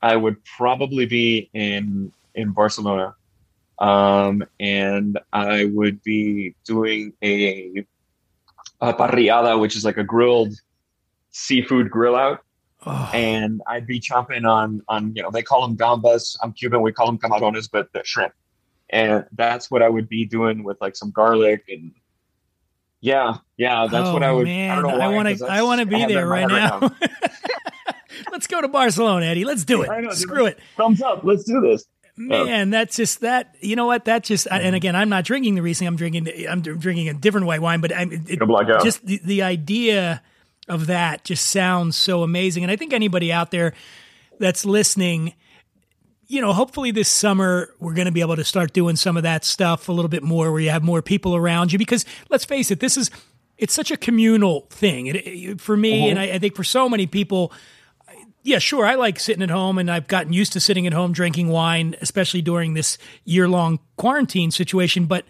[0.03, 3.15] I would probably be in in Barcelona,
[3.79, 7.85] um, and I would be doing a,
[8.81, 10.55] a parrillada, which is like a grilled
[11.31, 12.41] seafood grill out.
[12.87, 16.37] Oh, and I'd be chomping on on you know they call them gambas.
[16.43, 18.33] I'm Cuban, we call them camarones, but the shrimp,
[18.89, 21.93] and that's what I would be doing with like some garlic and
[23.03, 24.47] yeah, yeah, that's oh, what I oh, would.
[24.47, 25.09] Man, I don't know why.
[25.09, 25.47] want 'cause to.
[25.47, 26.91] I want to be there in my right now.
[28.33, 29.45] Let's go to Barcelona, Eddie.
[29.45, 29.91] Let's do it.
[29.91, 30.11] I know.
[30.11, 30.59] Screw it.
[30.77, 31.25] Thumbs up.
[31.25, 31.87] Let's do this.
[32.29, 33.55] Man, that's just that.
[33.61, 34.05] You know what?
[34.05, 34.47] That just.
[34.51, 35.89] And again, I'm not drinking the Riesling.
[35.89, 36.29] I'm drinking.
[36.49, 37.81] I'm drinking a different white wine.
[37.81, 38.83] But I'm it, Gonna black out.
[38.85, 40.23] just the, the idea
[40.69, 42.63] of that just sounds so amazing.
[42.63, 43.73] And I think anybody out there
[44.39, 45.35] that's listening,
[46.29, 49.23] you know, hopefully this summer we're going to be able to start doing some of
[49.25, 51.79] that stuff a little bit more, where you have more people around you.
[51.79, 53.11] Because let's face it, this is
[53.59, 55.07] it's such a communal thing.
[55.07, 56.11] It, it- for me, Mhm.
[56.11, 57.53] and I, I think for so many people,
[58.43, 58.87] yeah, sure.
[58.87, 61.97] I like sitting at home, and I've gotten used to sitting at home drinking wine,
[62.01, 65.07] especially during this year long quarantine situation.
[65.07, 65.25] But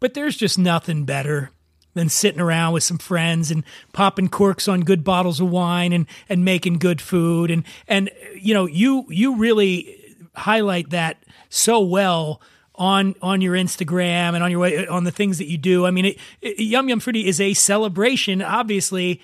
[0.00, 1.50] but there's just nothing better
[1.94, 6.06] than sitting around with some friends and popping corks on good bottles of wine and
[6.28, 10.00] and making good food and and you know you you really
[10.34, 12.40] highlight that so well
[12.74, 15.86] on on your Instagram and on your way on the things that you do.
[15.86, 19.22] I mean, it, it, Yum Yum Foodie is a celebration, obviously,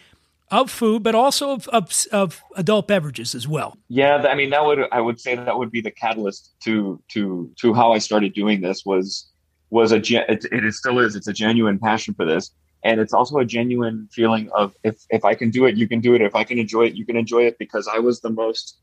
[0.50, 3.76] of food, but also of, of of adult beverages as well.
[3.88, 7.50] Yeah, I mean that would I would say that would be the catalyst to to
[7.60, 9.30] to how I started doing this was
[9.70, 12.50] was a it, it still is it's a genuine passion for this.
[12.82, 16.00] And it's also a genuine feeling of if if I can do it you can
[16.00, 16.22] do it.
[16.22, 17.58] If I can enjoy it you can enjoy it.
[17.58, 18.78] Because I was the most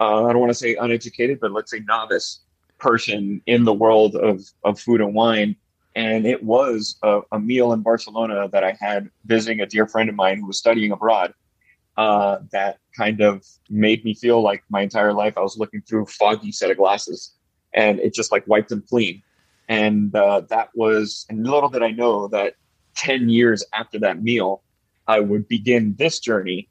[0.00, 2.40] uh, I don't want to say uneducated but let's say novice
[2.78, 5.56] person in the world of of food and wine
[5.94, 10.08] and it was a, a meal in Barcelona that I had visiting a dear friend
[10.08, 11.34] of mine who was studying abroad
[11.96, 16.04] uh, that kind of made me feel like my entire life I was looking through
[16.04, 17.34] a foggy set of glasses,
[17.72, 19.22] and it just like wiped them clean.
[19.68, 22.54] And uh, that was, and little did I know that
[22.96, 24.62] ten years after that meal,
[25.06, 26.68] I would begin this journey.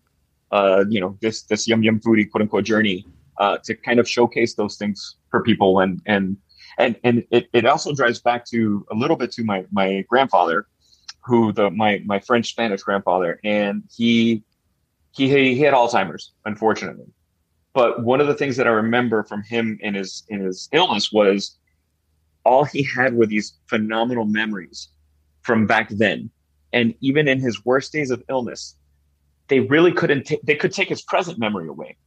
[0.52, 3.06] Uh, you know, this this yum yum foodie quote unquote journey
[3.38, 6.38] uh, to kind of showcase those things for people, and and
[6.78, 10.68] and and it, it also drives back to a little bit to my my grandfather,
[11.22, 14.44] who the my my French Spanish grandfather, and he
[15.12, 17.08] he he had Alzheimer's, unfortunately.
[17.74, 21.12] But one of the things that I remember from him in his in his illness
[21.12, 21.58] was
[22.46, 24.90] all he had were these phenomenal memories
[25.42, 26.30] from back then.
[26.72, 28.76] And even in his worst days of illness,
[29.48, 31.98] they really couldn't ta- they could take his present memory away.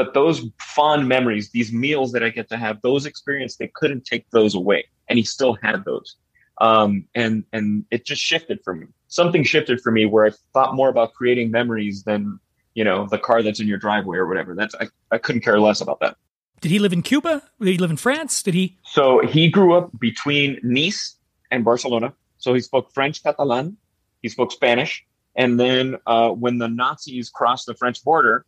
[0.00, 4.06] But those fond memories, these meals that I get to have, those experiences, they couldn't
[4.06, 4.86] take those away.
[5.10, 6.16] And he still had those.
[6.58, 8.86] Um, and and it just shifted for me.
[9.08, 12.40] Something shifted for me where I thought more about creating memories than
[12.72, 14.54] you know the car that's in your driveway or whatever.
[14.54, 16.16] That's I, I couldn't care less about that.
[16.62, 17.42] Did he live in Cuba?
[17.60, 18.42] Did he live in France?
[18.42, 18.78] Did he?
[18.84, 21.14] So he grew up between Nice
[21.50, 22.14] and Barcelona.
[22.38, 23.76] So he spoke French, Catalan.
[24.22, 25.04] He spoke Spanish.
[25.36, 28.46] And then uh, when the Nazis crossed the French border,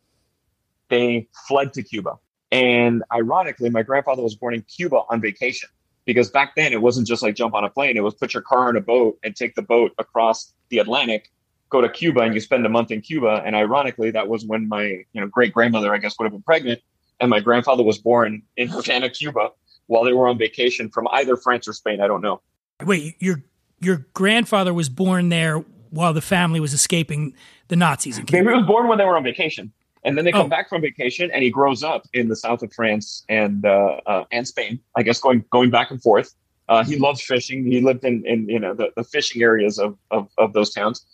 [0.89, 2.17] they fled to Cuba.
[2.51, 5.69] And ironically, my grandfather was born in Cuba on vacation
[6.05, 7.97] because back then it wasn't just like jump on a plane.
[7.97, 11.31] It was put your car in a boat and take the boat across the Atlantic,
[11.69, 13.41] go to Cuba, and you spend a month in Cuba.
[13.45, 16.43] And ironically, that was when my you know great grandmother, I guess, would have been
[16.43, 16.79] pregnant,
[17.19, 19.49] and my grandfather was born in Havana, Cuba,
[19.87, 22.01] while they were on vacation from either France or Spain.
[22.01, 22.41] I don't know.
[22.85, 23.41] Wait, your
[23.79, 27.33] your grandfather was born there while the family was escaping
[27.67, 28.17] the Nazis.
[28.17, 28.51] In He Cuba.
[28.57, 29.71] was born when they were on vacation,
[30.05, 30.49] and then they come Oh.
[30.49, 34.23] back from vacation, and he grows up in the south of France and uh, uh,
[34.31, 34.79] and Spain.
[34.95, 36.33] I guess going going back and forth.
[36.69, 37.65] Uh, he loves fishing.
[37.65, 41.05] He lived in in you know the, the fishing areas of, of of those towns,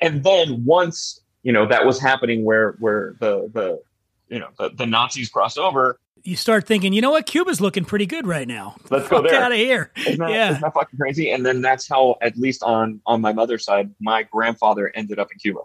[0.00, 3.80] and then once you know that was happening, where where the the
[4.28, 7.26] you know the, the Nazis crossed over, You start thinking, you know what?
[7.26, 8.76] Cuba's looking pretty good right now.
[8.88, 9.42] Let's go there.
[9.42, 9.92] out of here.
[9.98, 10.50] Isn't that, yeah.
[10.52, 11.30] isn't that fucking crazy?
[11.30, 15.30] And then that's how, at least on on my mother's side, my grandfather ended up
[15.30, 15.60] in Cuba,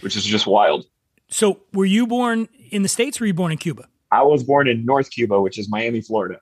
[0.00, 0.86] which is just wild.
[1.32, 3.20] So, were you born in the states?
[3.20, 3.88] or Were you born in Cuba?
[4.10, 6.38] I was born in North Cuba, which is Miami, Florida.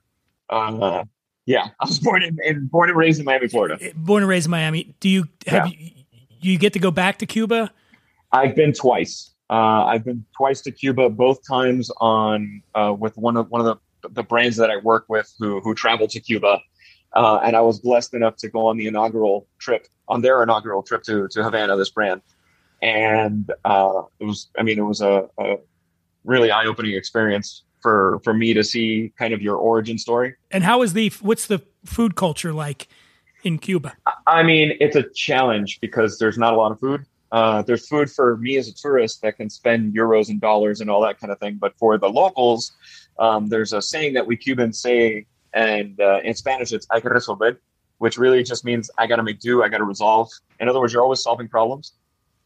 [0.50, 1.04] Uh,
[1.46, 3.78] yeah, I was born in, in born and raised in Miami, Florida.
[3.94, 4.94] Born and raised in Miami.
[4.98, 5.90] Do you have you,
[6.40, 7.70] you get to go back to Cuba?
[8.32, 9.30] I've been twice.
[9.48, 13.66] Uh, I've been twice to Cuba, both times on uh, with one of one of
[14.02, 16.60] the the brands that I work with who who traveled to Cuba,
[17.14, 20.82] uh, and I was blessed enough to go on the inaugural trip on their inaugural
[20.82, 21.76] trip to to Havana.
[21.76, 22.22] This brand,
[22.82, 25.56] and uh, it was I mean it was a, a
[26.24, 30.34] really eye opening experience for for me to see kind of your origin story.
[30.50, 32.88] And how is the what's the food culture like
[33.42, 33.96] in Cuba?
[34.26, 37.04] I mean, it's a challenge because there's not a lot of food.
[37.32, 40.90] Uh, there's food for me as a tourist that can spend euros and dollars and
[40.90, 41.56] all that kind of thing.
[41.60, 42.72] But for the locals,
[43.18, 47.10] um, there's a saying that we Cubans say, and uh, in Spanish it's "hay que
[47.10, 47.56] resolver,"
[47.98, 50.28] which really just means I got to make do, I got to resolve.
[50.58, 51.92] In other words, you're always solving problems.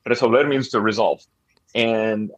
[0.09, 1.23] Resolver means to resolve,
[1.75, 2.31] and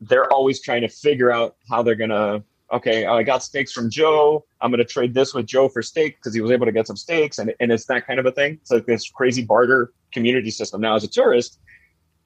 [0.00, 2.42] they're always trying to figure out how they're gonna.
[2.72, 4.44] Okay, I got steaks from Joe.
[4.60, 6.96] I'm gonna trade this with Joe for steak because he was able to get some
[6.96, 8.54] steaks, and and it's that kind of a thing.
[8.60, 10.80] It's like this crazy barter community system.
[10.80, 11.58] Now, as a tourist,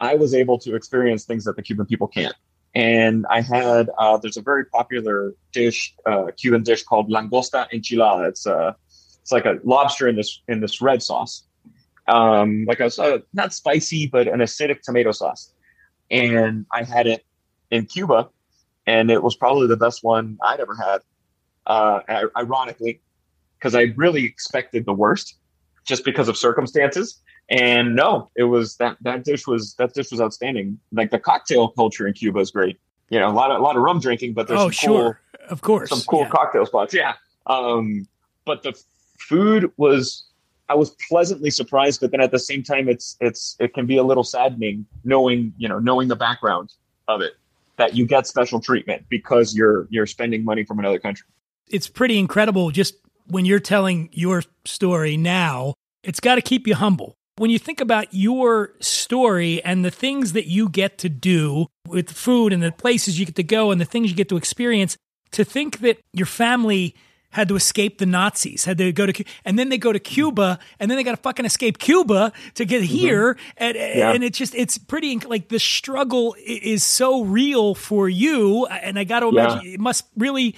[0.00, 2.34] I was able to experience things that the Cuban people can't.
[2.74, 8.28] And I had uh, there's a very popular dish, uh, Cuban dish called langosta enchilada.
[8.28, 8.74] It's uh,
[9.22, 11.44] it's like a lobster in this in this red sauce,
[12.08, 15.52] um, like a uh, not spicy but an acidic tomato sauce.
[16.10, 17.24] And I had it
[17.70, 18.28] in Cuba,
[18.86, 20.98] and it was probably the best one I'd ever had.
[21.66, 22.00] Uh,
[22.36, 23.00] ironically,
[23.58, 25.34] because I really expected the worst,
[25.84, 27.20] just because of circumstances.
[27.48, 30.78] And no, it was that that dish was that dish was outstanding.
[30.92, 32.78] Like the cocktail culture in Cuba is great.
[33.10, 35.20] You know, a lot of a lot of rum drinking, but there's Oh, some sure,
[35.32, 35.90] cool, of course.
[35.90, 36.94] some cool cocktail spots.
[36.94, 37.14] Yeah.
[37.46, 38.06] Um,
[38.44, 38.80] but the
[39.18, 40.24] food was
[40.68, 43.96] I was pleasantly surprised, but then at the same time it's it's it can be
[43.96, 46.72] a little saddening knowing, you know, knowing the background
[47.08, 47.34] of it
[47.76, 51.26] that you get special treatment because you're you're spending money from another country.
[51.68, 52.94] It's pretty incredible just
[53.28, 55.74] when you're telling your story now.
[56.02, 57.14] It's got to keep you humble.
[57.36, 62.10] When you think about your story and the things that you get to do with
[62.10, 64.96] food and the places you get to go and the things you get to experience,
[65.32, 66.94] to think that your family
[67.36, 70.58] had to escape the Nazis, had to go to, and then they go to Cuba,
[70.80, 74.12] and then they got to fucking escape Cuba to get here, and Yeah.
[74.12, 79.04] and it's just it's pretty like the struggle is so real for you, and I
[79.04, 79.42] got to Yeah.
[79.52, 80.54] imagine it must really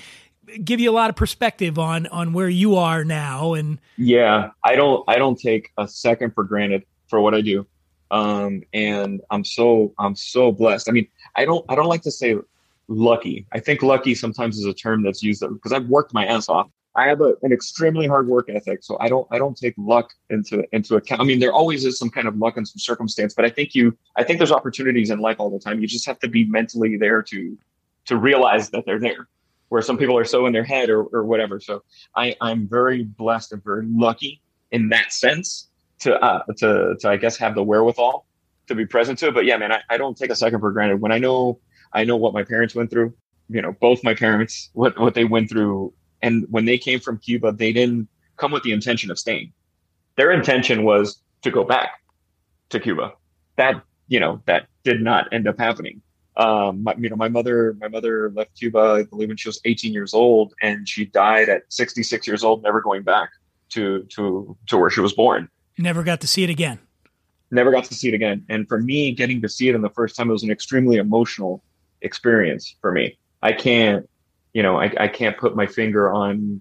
[0.64, 4.76] give you a lot of perspective on on where you are now, and Yeah, I
[4.76, 7.66] don't I don't take a second for granted for what I do.
[8.11, 10.89] um, and I'm so I'm so blessed.
[10.89, 12.37] I mean, I don't I don't like to say
[12.89, 13.47] lucky.
[13.53, 16.68] I think lucky sometimes is a term that's used because I've worked my ass off.
[16.95, 20.12] I have a, an extremely hard work ethic, so I don't I don't take luck
[20.30, 21.20] into into account.
[21.20, 23.74] I mean, there always is some kind of luck and some circumstance, but I think
[23.74, 25.80] you I think there's opportunities in life all the time.
[25.80, 27.57] You just have to be mentally there to
[28.07, 29.28] to realize that they're there.
[29.68, 31.61] Where some people are so in their head or, or whatever.
[31.61, 31.82] So
[32.16, 34.41] I I'm very blessed and very lucky
[34.72, 35.68] in that sense
[36.01, 38.26] to uh to to I guess have the wherewithal
[38.66, 39.34] to be present to it.
[39.34, 41.01] But yeah, man, I, I don't take a second for granted.
[41.01, 41.61] When I know
[41.93, 43.14] I know what my parents went through,
[43.49, 47.18] you know, both my parents, what what they went through and when they came from
[47.18, 49.53] Cuba, they didn't come with the intention of staying.
[50.16, 52.01] Their intention was to go back
[52.70, 53.12] to Cuba.
[53.57, 56.03] That you know that did not end up happening.
[56.36, 59.61] Um, my, you know, my mother, my mother left Cuba, I believe, when she was
[59.64, 63.30] 18 years old, and she died at 66 years old, never going back
[63.70, 65.49] to to to where she was born.
[65.78, 66.78] Never got to see it again.
[67.51, 68.45] Never got to see it again.
[68.49, 70.97] And for me, getting to see it in the first time, it was an extremely
[70.97, 71.62] emotional
[72.03, 73.19] experience for me.
[73.43, 74.09] I can't
[74.53, 76.61] you know, I, I can't put my finger on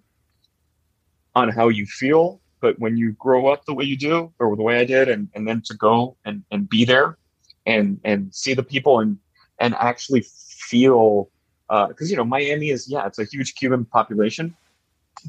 [1.36, 4.64] on how you feel, but when you grow up the way you do, or the
[4.64, 7.18] way I did, and, and then to go and, and be there
[7.66, 9.18] and and see the people and
[9.60, 10.26] and actually
[10.70, 11.30] feel
[11.70, 14.56] because uh, you know Miami is yeah it's a huge Cuban population,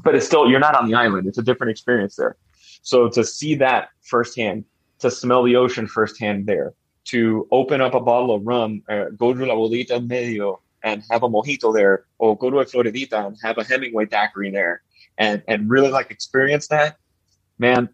[0.03, 1.27] but it's still you're not on the island.
[1.27, 2.35] It's a different experience there.
[2.81, 4.65] So to see that firsthand,
[4.99, 6.73] to smell the ocean firsthand there,
[7.11, 11.23] to open up a bottle of rum, uh, go to la Bolita medio, and have
[11.23, 14.81] a mojito there, or go to a Floridita and have a Hemingway daiquiri there,
[15.17, 16.97] and and really like experience that,
[17.57, 17.89] man.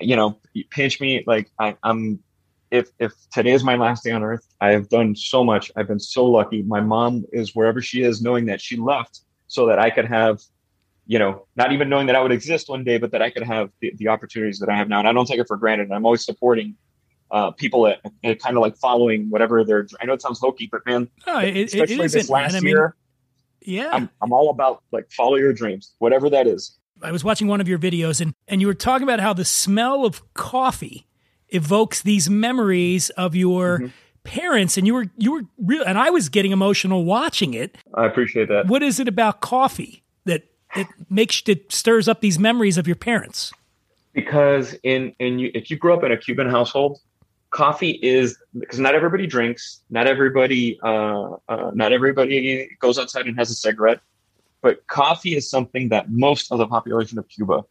[0.00, 0.38] You know,
[0.70, 2.20] pinch me like I, I'm.
[2.70, 5.72] If if today is my last day on earth, I have done so much.
[5.76, 6.62] I've been so lucky.
[6.62, 10.38] My mom is wherever she is, knowing that she left so that I could have,
[11.08, 13.42] you know, not even knowing that I would exist one day, but that I could
[13.42, 15.00] have the, the opportunities that I have now.
[15.00, 15.90] And I don't take it for granted.
[15.90, 16.76] I'm always supporting
[17.30, 19.86] uh, people that, that kind of like following whatever they're.
[20.00, 22.70] I know it sounds hokey, but man, no, it, especially it this last I mean,
[22.70, 22.96] year,
[23.60, 26.76] yeah, I'm, I'm all about like follow your dreams, whatever that is.
[27.02, 29.44] I was watching one of your videos, and and you were talking about how the
[29.44, 31.06] smell of coffee
[31.48, 33.78] evokes these memories of your.
[33.78, 33.86] Mm-hmm.
[34.22, 37.78] parents and you were you were real and I was getting emotional watching it.
[37.94, 38.66] I appreciate that.
[38.66, 40.44] What is it about coffee that
[40.76, 43.50] it makes that stirs up these memories of your parents?
[44.12, 47.00] Because in in you, if you grew up in a Cuban household,
[47.50, 53.36] coffee is because not everybody drinks, not everybody, uh, uh, not everybody goes outside and
[53.38, 54.00] has a cigarette,
[54.62, 57.64] but coffee is something that most of the population of Cuba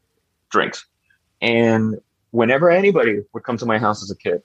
[0.49, 0.85] drinks.
[1.41, 1.95] And
[2.31, 4.41] whenever anybody would come to my house as a kid,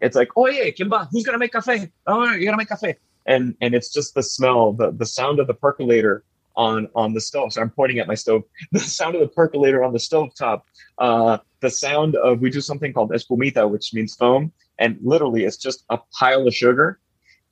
[0.00, 1.90] it's like, oh yeah, Kimba, who's gonna make cafe?
[2.06, 2.96] Oh, you're gonna make cafe,
[3.26, 6.24] and and it's just the smell, the the sound of the percolator
[6.56, 7.52] on on the stove.
[7.52, 8.42] So I'm pointing at my stove.
[8.72, 10.66] The sound of the percolator on the stove top.
[10.98, 15.56] Uh, the sound of we do something called espumita, which means foam, and literally it's
[15.56, 17.00] just a pile of sugar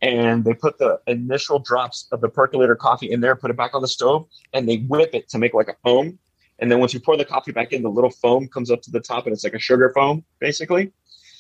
[0.03, 3.73] and they put the initial drops of the percolator coffee in there, put it back
[3.73, 6.19] on the stove, and they whip it to make like a foam.
[6.59, 8.91] And then once you pour the coffee back in, the little foam comes up to
[8.91, 10.93] the top, and it's like a sugar foam, basically.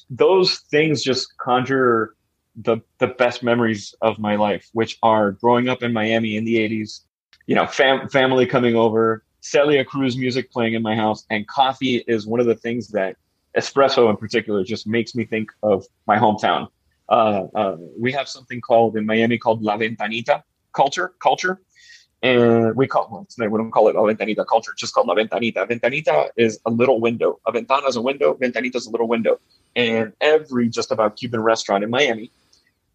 [0.08, 2.14] Those things just conjure
[2.54, 6.56] the the best memories of my life, which are growing up in Miami in the
[6.56, 7.00] '80s.
[7.46, 12.04] You know, fam- family coming over, Celia Cruz music playing in my house, and coffee
[12.06, 13.16] is one of the things that
[13.56, 16.68] espresso in particular just makes me think of my hometown.
[17.08, 20.42] Uh, uh, we have something called in Miami called La Ventanita
[20.72, 21.60] culture, culture.
[22.22, 25.14] And we call well, we don't call it La Ventanita culture, it's just called La
[25.14, 25.68] Ventanita.
[25.68, 27.40] Ventanita is a little window.
[27.46, 29.40] A ventana is a window, Ventanita is a little window.
[29.74, 32.30] And every just about Cuban restaurant in Miami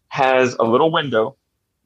[0.08, 1.36] has a little window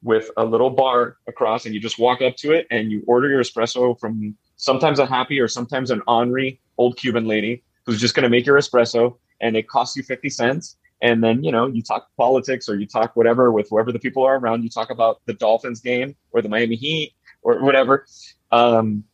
[0.04, 3.28] with a little bar across, and you just walk up to it and you order
[3.28, 8.14] your espresso from sometimes a happy or sometimes an ornery old Cuban lady who's just
[8.14, 10.76] going to make your espresso and it costs you 50 cents.
[11.00, 14.22] And then, you know, you talk politics or you talk whatever with whoever the people
[14.22, 14.62] are around.
[14.62, 17.12] You talk about the Dolphins game or the Miami Heat
[17.42, 18.06] or whatever.
[18.52, 19.04] Um,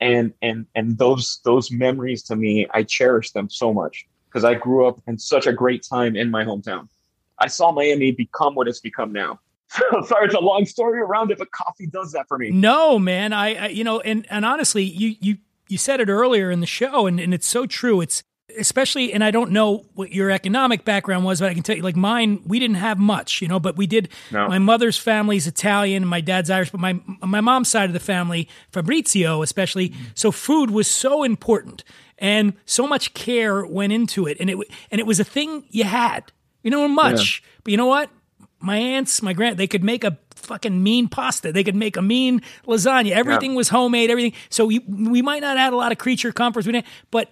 [0.00, 4.54] and, and, and those, those memories to me, I cherish them so much because I
[4.54, 6.88] grew up in such a great time in my hometown.
[7.38, 9.40] I saw Miami become what it's become now.
[10.06, 12.50] Sorry, it's a long story around it, but coffee does that for me.
[12.50, 13.32] No, man.
[13.32, 15.38] I, I you know, and and honestly, you you
[15.72, 18.02] you said it earlier in the show, and, and it's so true.
[18.02, 18.22] It's
[18.58, 21.82] especially, and I don't know what your economic background was, but I can tell you,
[21.82, 24.10] like mine, we didn't have much, you know, but we did.
[24.30, 24.46] No.
[24.48, 28.50] My mother's family's Italian, my dad's Irish, but my my mom's side of the family,
[28.70, 29.88] Fabrizio, especially.
[29.88, 30.04] Mm-hmm.
[30.14, 31.84] So food was so important,
[32.18, 34.58] and so much care went into it, and it
[34.90, 36.30] and it was a thing you had.
[36.62, 37.60] You know, much, yeah.
[37.64, 38.10] but you know what?
[38.62, 41.52] my aunts, my grand, they could make a fucking mean pasta.
[41.52, 43.12] They could make a mean lasagna.
[43.12, 43.56] Everything yeah.
[43.56, 44.10] was homemade.
[44.10, 44.34] Everything.
[44.48, 47.30] So we we might not add a lot of creature comforts, We didn't, but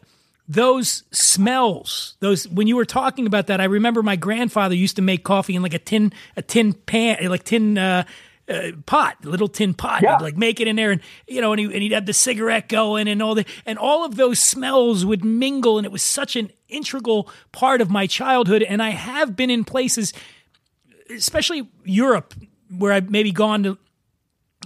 [0.51, 5.03] those smells, those when you were talking about that, I remember my grandfather used to
[5.03, 8.03] make coffee in like a tin, a tin pan, like tin uh,
[8.51, 10.17] uh, pot, little tin pot, Yeah.
[10.17, 12.69] Like make it in there, and you know, and, he, and he'd have the cigarette
[12.69, 16.35] going, and all the, and all of those smells would mingle, and it was such
[16.35, 18.65] an integral part of my childhood.
[18.65, 20.13] And I have been in places,
[21.15, 22.35] especially Europe,
[22.77, 23.79] where I've maybe gone to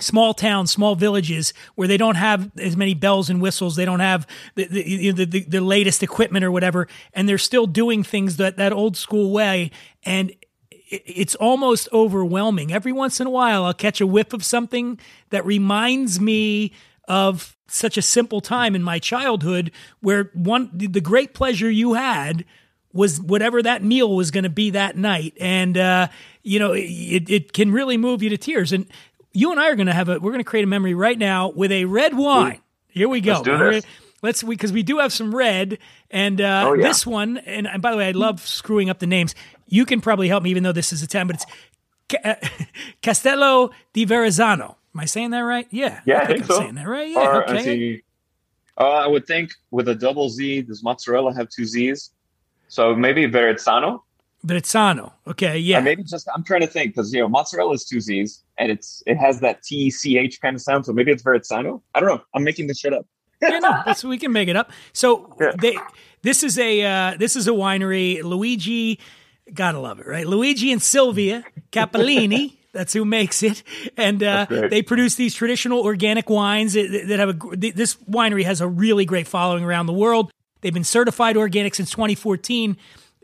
[0.01, 3.77] small towns, small villages where they don't have as many bells and whistles.
[3.77, 7.67] They don't have the the, the, the, the latest equipment or whatever, and they're still
[7.67, 9.71] doing things that that old school way.
[10.05, 10.33] And
[10.91, 12.73] it's almost overwhelming.
[12.73, 14.99] Every once in a while, I'll catch a whiff of something
[15.31, 16.73] that reminds me
[17.09, 22.45] of such a simple time in my childhood where one the great pleasure you had
[22.95, 25.35] was whatever that meal was going to be that night.
[25.39, 26.09] And uh,
[26.43, 28.73] you know it, it can really move you to tears.
[28.73, 28.87] And
[29.33, 31.19] you and i are going to have a we're going to create a memory right
[31.19, 32.61] now with a red wine.
[32.89, 33.33] Here we go.
[33.33, 33.85] Let's do this.
[34.23, 35.79] let's because we do have some red
[36.11, 36.87] and uh, Oh, yeah.
[36.89, 39.35] this one and, and by the way i love screwing up the names.
[39.67, 41.47] You can probably help me even though this is a ten, but it's
[42.11, 42.35] Ca- uh,
[43.03, 44.77] castello di verrazzano.
[44.95, 45.67] Am i saying that right?
[45.71, 46.59] Yeah Yeah, I i think, think i'm so.
[46.61, 47.09] saying that right.
[47.11, 48.03] Yeah okay.
[48.79, 52.11] Uh, I would think with a double Z, does mozzarella have two Z's?
[52.75, 54.01] So maybe Verezzano.
[54.45, 55.13] Brezzano.
[55.29, 55.79] Okay, yeah.
[55.79, 58.73] Or maybe just I'm trying to think because you know mozzarella is two Z's and
[58.73, 60.85] it's it has that T C H kind of sound.
[60.85, 61.81] So maybe it's Verezzano.
[61.95, 62.23] I don't know.
[62.35, 63.07] I'm making this shit up.
[63.41, 64.73] yeah, no, that's we can make it up.
[64.93, 65.79] So they
[66.23, 68.23] this is a uh, this is a winery.
[68.25, 68.99] Luigi,
[69.53, 70.27] gotta love it, right?
[70.27, 72.55] Luigi and Sylvia Cappellini.
[72.73, 73.63] That's who makes it,
[73.97, 77.57] and uh, they produce these traditional organic wines that, that have a.
[77.57, 80.33] This winery has a really great following around the world.
[80.65, 82.79] They've been certified organic since 2014.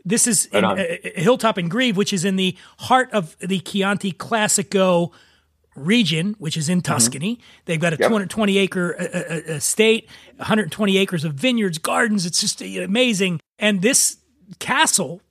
[0.05, 0.79] This is in, Right on.
[0.79, 0.85] uh,
[1.15, 5.11] Hilltop and Greve, which is in the heart of the Chianti Classico
[5.75, 7.39] region, which is in Tuscany.
[7.65, 8.09] They've got a Yep.
[8.09, 12.27] 220 acre uh, uh, estate, 120 acres of vineyards, gardens.
[12.27, 13.39] It's just uh, amazing.
[13.57, 14.17] And this
[14.59, 15.21] castle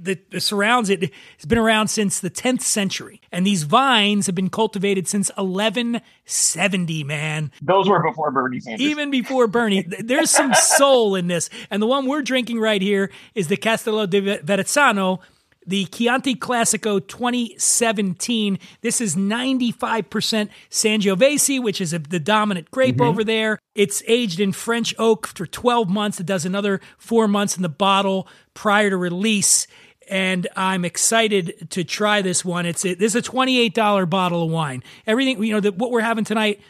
[0.00, 3.20] that surrounds it has been around since the 10th century.
[3.32, 7.50] And these vines have been cultivated since 1170, man.
[7.62, 8.80] Those were before Bernie Sanders.
[8.80, 11.50] Even before Bernie, there's some soul in this.
[11.70, 15.20] And the one we're drinking right here is the Castello di Ve- Verrazzano,
[15.66, 18.58] the Chianti Classico 2017.
[18.82, 23.08] This is 95% Sangiovese, which is a, the dominant grape mm-hmm.
[23.08, 23.58] over there.
[23.74, 26.20] It's aged in French oak for 12 months.
[26.20, 29.66] It does another four months in the bottle prior to release.
[30.08, 32.66] And I'm excited to try this one.
[32.66, 34.82] It's a, this is a $28 bottle of wine.
[35.06, 36.60] Everything you know that what we're having tonight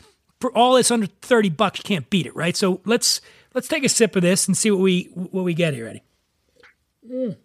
[0.40, 3.22] for all this under 30 bucks you can't beat it right so let's
[3.54, 6.02] let's take a sip of this and see what we what we get here eddie
[7.10, 7.36] Mm.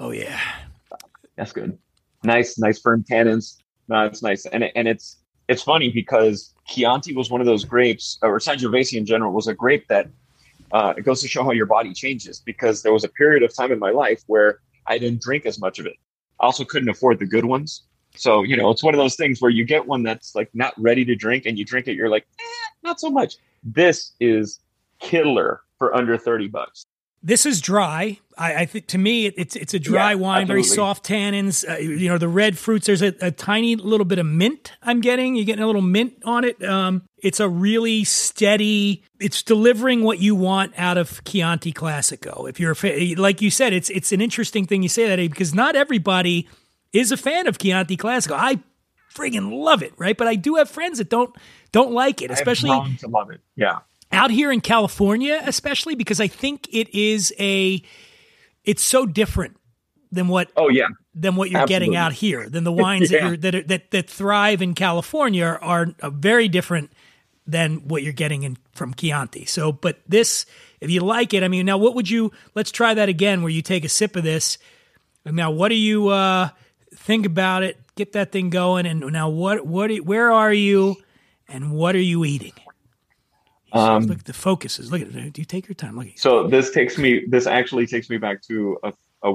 [0.00, 0.38] oh yeah
[1.36, 1.78] That's good.
[2.24, 3.58] Nice, nice firm tannins.
[3.88, 5.18] No, it's nice, and and it's
[5.48, 9.54] it's funny because Chianti was one of those grapes, or Sangiovese in general was a
[9.54, 10.08] grape that
[10.72, 12.40] uh, it goes to show how your body changes.
[12.40, 15.58] Because there was a period of time in my life where I didn't drink as
[15.60, 15.94] much of it.
[16.40, 17.82] I also couldn't afford the good ones.
[18.14, 20.72] So you know, it's one of those things where you get one that's like not
[20.78, 23.36] ready to drink, and you drink it, you're like, eh, not so much.
[23.62, 24.60] This is
[25.00, 26.86] killer for under thirty bucks.
[27.22, 30.62] this is dry i, I think to me it's it's a dry Yeah, wine very
[30.62, 34.26] soft tannins uh, you know the red fruits there's a, a tiny little bit of
[34.26, 39.02] mint i'm getting you're getting a little mint on it um it's a really steady
[39.20, 43.50] it's delivering what you want out of chianti classico if you're a fa- like you
[43.50, 46.48] said it's it's an interesting thing you say that eh, because not everybody
[46.92, 48.58] is a fan of chianti classico i
[49.14, 51.34] friggin' love it right but i do have friends that don't
[51.72, 53.40] don't like it especially to love it.
[53.56, 53.78] Yeah.
[54.12, 57.82] out here in California, especially because I think it is a,
[58.64, 59.56] it's so different
[60.12, 60.86] than what Oh yeah.
[61.14, 62.48] than what you're getting out here.
[62.48, 63.18] Than the wines Yeah.
[63.20, 65.58] that you're that, are, that that thrive in California are,
[66.00, 66.92] are very different
[67.46, 69.44] than what you're getting in from Chianti.
[69.44, 70.46] So, but this,
[70.80, 72.32] if you like it, I mean, now what would you?
[72.54, 74.58] Let's try that again, where you take a sip of this.
[75.24, 76.50] And now, what do you uh,
[76.94, 77.78] think about it?
[77.94, 78.86] Get that thing going.
[78.86, 80.96] And now, what what where are you?
[81.48, 82.52] And what are you eating?
[83.72, 84.90] Um, Look the focuses.
[84.90, 85.32] Look at it.
[85.32, 85.96] Do you take your time?
[85.96, 87.24] Look at So this takes me.
[87.26, 88.92] This actually takes me back to a,
[89.22, 89.34] a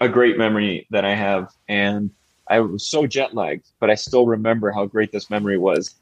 [0.00, 2.10] a great memory that I have, and
[2.48, 5.94] I was so jet lagged, but I still remember how great this memory was.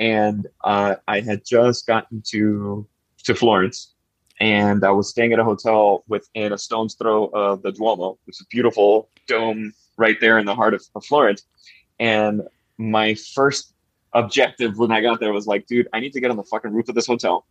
[0.00, 2.86] And uh, I had just gotten to
[3.24, 3.92] to Florence,
[4.40, 8.36] and I was staying at a hotel within a stone's throw of the Duomo, which
[8.36, 11.44] is a beautiful dome right there in the heart of, of Florence.
[12.00, 12.42] And
[12.78, 13.74] my first
[14.14, 16.72] objective when I got there was like, dude, I need to get on the fucking
[16.72, 17.46] roof of this hotel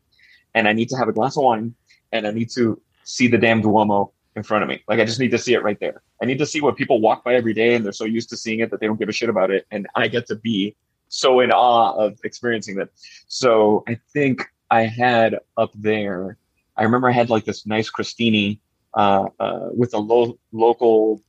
[0.54, 1.74] and I need to have a glass of wine
[2.12, 4.84] and I need to see the damn Duomo in front of me.
[4.88, 6.02] Like I just need to see it right there.
[6.22, 8.38] I need to see what people walk by every day and they're so used to
[8.38, 9.66] seeing it that they don't give a shit about it.
[9.72, 10.76] And I get to be
[11.10, 12.90] so in awe of experiencing that.
[13.28, 16.38] So I think I had up there,
[16.78, 18.60] I remember I had like this nice crostini
[18.94, 21.22] uh, uh, with a lo- local.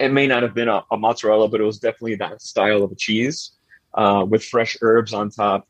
[0.00, 2.92] It may not have been a, a, mozzarella, but it was definitely that style of
[2.92, 3.52] a cheese
[3.94, 5.66] uh, with fresh herbs on top,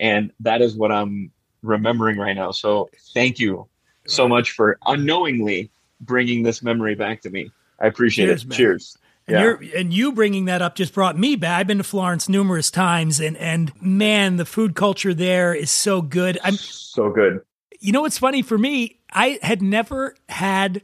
[0.00, 1.30] and that is what I'm
[1.62, 2.50] remembering right now.
[2.50, 3.68] So thank you
[4.06, 5.70] so much for unknowingly
[6.00, 7.50] bringing this memory back to me.
[7.80, 8.48] I appreciate Cheers, it.
[8.48, 8.56] Man.
[8.56, 8.98] Cheers.
[9.30, 9.44] And yeah.
[9.44, 11.60] you're and you bringing that up just brought me back.
[11.60, 16.02] I've been to Florence numerous times, and and man, the food culture there is so
[16.02, 16.38] good.
[16.42, 17.40] I'm so good.
[17.78, 18.98] You know what's funny for me?
[19.12, 20.82] I had never had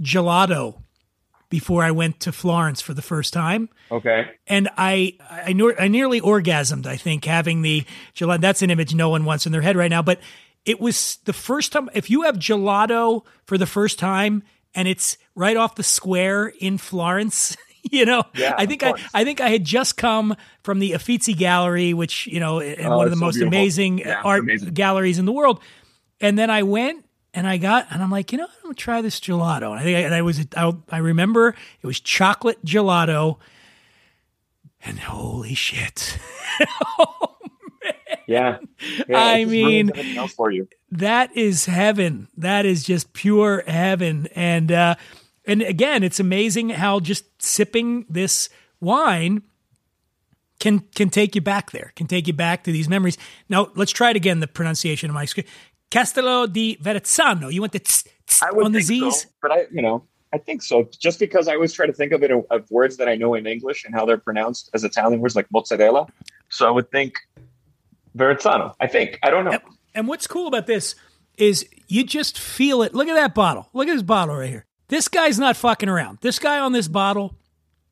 [0.00, 0.80] gelato
[1.48, 3.68] before I went to Florence for the first time.
[3.92, 4.26] Okay.
[4.48, 6.86] And I I, ne- I nearly orgasmed.
[6.86, 7.84] I think having the
[8.16, 8.40] gelato.
[8.40, 10.20] That's an image no one wants in their head right now, but.
[10.66, 11.90] It was the first time.
[11.92, 16.78] If you have gelato for the first time and it's right off the square in
[16.78, 17.54] Florence,
[17.90, 21.34] you know, yeah, I think I, I think I had just come from the Uffizi
[21.34, 23.48] Gallery, which you know, oh, one of the so most beautiful.
[23.48, 24.74] amazing yeah, art amazing.
[24.74, 25.60] galleries in the world.
[26.20, 27.04] And then I went
[27.34, 29.70] and I got, and I'm like, you know, I'm gonna try this gelato.
[29.70, 31.48] And I think, I, and I was, I, I remember
[31.82, 33.38] it was chocolate gelato,
[34.84, 36.18] and holy shit.
[36.98, 37.36] oh,
[38.26, 38.58] yeah.
[39.08, 39.90] yeah I mean,
[40.28, 40.68] for you.
[40.92, 42.28] that is heaven.
[42.36, 44.28] That is just pure heaven.
[44.34, 44.94] And uh,
[45.46, 48.48] and again, it's amazing how just sipping this
[48.80, 49.42] wine
[50.58, 53.18] can can take you back there, can take you back to these memories.
[53.48, 54.40] Now, let's try it again.
[54.40, 55.46] The pronunciation of my screen,
[55.90, 57.52] Castello di Verrazzano.
[57.52, 59.82] You want the tss, tss I would on the think Z's, so, but I, you
[59.82, 60.88] know, I think so.
[60.98, 63.34] Just because I always try to think of it of, of words that I know
[63.34, 66.06] in English and how they're pronounced as Italian words, like mozzarella.
[66.48, 67.18] So I would think
[68.16, 68.74] Verrazzano.
[68.80, 69.52] I think I don't know.
[69.52, 69.62] And,
[69.94, 70.94] and what's cool about this
[71.36, 72.94] is you just feel it.
[72.94, 73.68] Look at that bottle.
[73.72, 74.66] Look at this bottle right here.
[74.88, 76.18] This guy's not fucking around.
[76.20, 77.34] This guy on this bottle.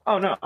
[0.07, 0.36] Oh no,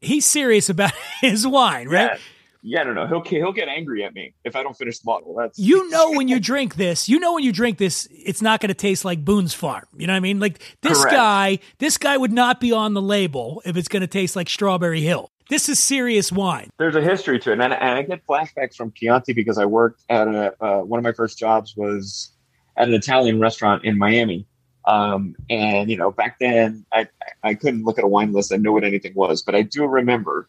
[0.00, 2.12] he's serious about his wine, right?
[2.12, 2.18] Yeah.
[2.66, 3.06] Yeah, no, no.
[3.06, 5.34] He'll he'll get angry at me if I don't finish the bottle.
[5.34, 8.60] That's you know when you drink this, you know when you drink this, it's not
[8.60, 9.84] going to taste like Boone's Farm.
[9.98, 10.40] You know what I mean?
[10.40, 11.14] Like this Correct.
[11.14, 14.48] guy, this guy would not be on the label if it's going to taste like
[14.48, 15.30] Strawberry Hill.
[15.50, 16.70] This is serious wine.
[16.78, 20.02] There's a history to it, and, and I get flashbacks from Chianti because I worked
[20.08, 22.30] at a uh, one of my first jobs was
[22.78, 24.46] at an Italian restaurant in Miami.
[24.86, 27.08] Um, and you know, back then I
[27.42, 29.86] I couldn't look at a wine list and know what anything was, but I do
[29.86, 30.48] remember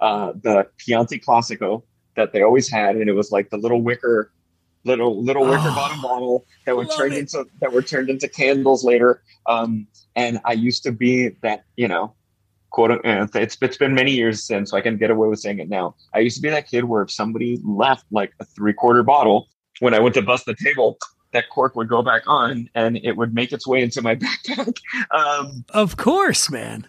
[0.00, 1.82] uh, the Chianti Classico
[2.16, 4.32] that they always had, and it was like the little wicker,
[4.84, 8.84] little little wicker oh, bottom bottle that would turn into that were turned into candles
[8.84, 9.22] later.
[9.46, 12.14] Um, and I used to be that you know
[12.70, 15.68] quote it's, it's been many years since so i can get away with saying it
[15.68, 15.94] now.
[16.14, 19.48] I used to be that kid where if somebody left like a three quarter bottle
[19.80, 20.98] when i went to bust the table
[21.32, 24.78] that cork would go back on and it would make its way into my backpack.
[25.10, 26.86] Um, of course man.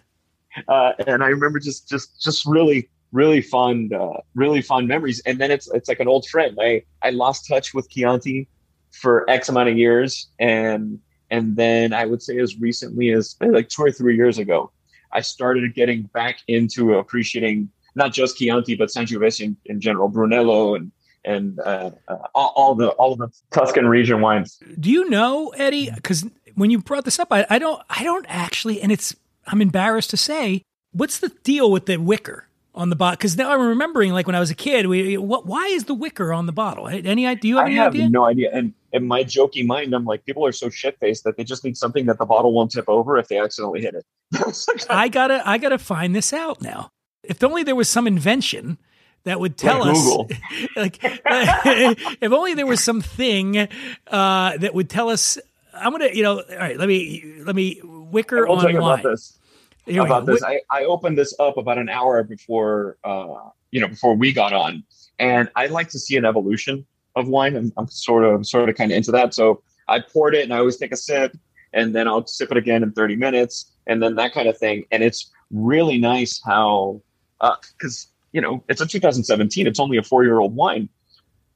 [0.68, 5.22] uh, and i remember just just just really really fond uh, really fond memories.
[5.24, 6.56] And then it's it's like an old friend.
[6.60, 8.48] I i lost touch with chianti
[8.92, 10.28] for x amount of years.
[10.38, 10.98] And
[11.30, 14.70] and then i would say as recently as like two or three years ago
[15.14, 20.74] I started getting back into appreciating not just Chianti but Sangiovese in, in general, Brunello
[20.74, 20.90] and
[21.24, 24.58] and uh, uh, all, all, the all of the Tuscan region wines.
[24.78, 25.90] Do you know Eddie?
[25.90, 29.14] Because when you brought this up, I, I don't I don't actually, and it's
[29.46, 30.62] I'm embarrassed to say,
[30.92, 32.48] what's the deal with the wicker?
[32.74, 34.86] on the bottle because now I'm remembering like when I was a kid.
[34.86, 35.46] We what?
[35.46, 36.88] Why is the wicker on the bottle?
[36.88, 37.40] Any idea?
[37.40, 38.08] Do you have I have idea?
[38.08, 38.50] No idea.
[38.52, 41.64] And in my jokey mind, I'm like, people are so shit faced that they just
[41.64, 44.86] need something that the bottle won't tip over if they accidentally hit it.
[44.90, 46.90] I gotta I gotta find this out now.
[47.22, 48.78] If only there was some invention
[49.24, 53.68] that would tell like us like if only there was something
[54.08, 55.38] uh, that would tell us
[55.72, 57.80] I'm gonna you know all right let me let me
[58.14, 58.76] wicker on wine.
[58.76, 59.38] About this.
[59.86, 60.42] Here about this.
[60.42, 64.52] I, I opened this up about an hour before uh, you know before we got
[64.54, 64.82] on,
[65.18, 67.54] and I like to see an evolution of wine.
[67.54, 69.34] I'm, I'm sort of sort of kind of into that.
[69.34, 71.36] So I poured it, and I always take a sip,
[71.74, 74.86] and then I'll sip it again in 30 minutes, and then that kind of thing.
[74.90, 77.02] And it's really nice how
[77.40, 79.66] because uh, you know it's a 2017.
[79.66, 80.90] It's only a four year old wine,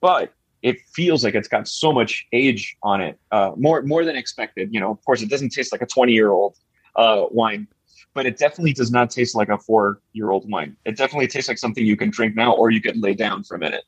[0.00, 4.16] but it feels like it's got so much age on it, uh, more more than
[4.16, 4.72] expected.
[4.72, 6.56] You know, of course, it doesn't taste like a 20 year old
[6.96, 7.66] uh, wine,
[8.14, 10.76] but it definitely does not taste like a four year old wine.
[10.84, 13.56] It definitely tastes like something you can drink now or you can lay down for
[13.56, 13.82] a minute.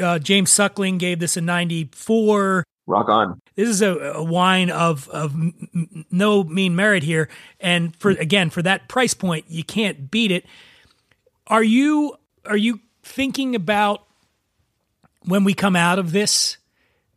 [0.00, 2.64] Uh, James Suckling gave this a 94.
[2.86, 3.40] Rock on.
[3.56, 7.28] This is a, a wine of of m- no mean merit here,
[7.58, 10.44] and for again for that price point, you can't beat it.
[11.48, 12.16] Are you
[12.46, 14.04] are you thinking about
[15.22, 16.56] when we come out of this?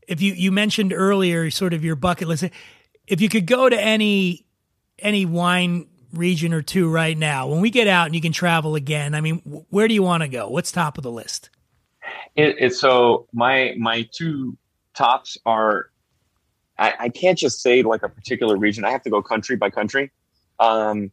[0.08, 2.46] If you you mentioned earlier, sort of your bucket list,
[3.08, 4.46] if you could go to any
[5.02, 7.48] any wine region or two right now?
[7.48, 9.38] When we get out and you can travel again, I mean,
[9.70, 10.50] where do you want to go?
[10.50, 11.50] What's top of the list?
[12.36, 14.58] It, it's so my my two
[14.94, 15.90] tops are.
[16.78, 18.86] I, I can't just say like a particular region.
[18.86, 20.12] I have to go country by country.
[20.60, 21.12] Um,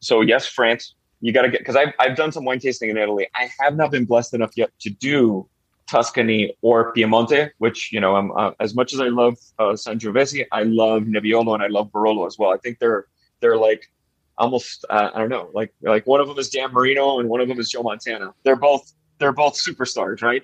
[0.00, 0.94] so yes, France.
[1.22, 3.28] You got to get because I've I've done some wine tasting in Italy.
[3.34, 5.48] I have not been blessed enough yet to do
[5.88, 10.44] Tuscany or Piemonte, which you know, I'm uh, as much as I love uh, Sangiovese,
[10.52, 12.50] I love Nebbiolo and I love Barolo as well.
[12.52, 13.06] I think they're
[13.40, 13.90] they're like
[14.36, 17.40] almost uh, I don't know, like like one of them is Dan Marino and one
[17.40, 18.34] of them is Joe Montana.
[18.44, 20.42] They're both they're both superstars, right?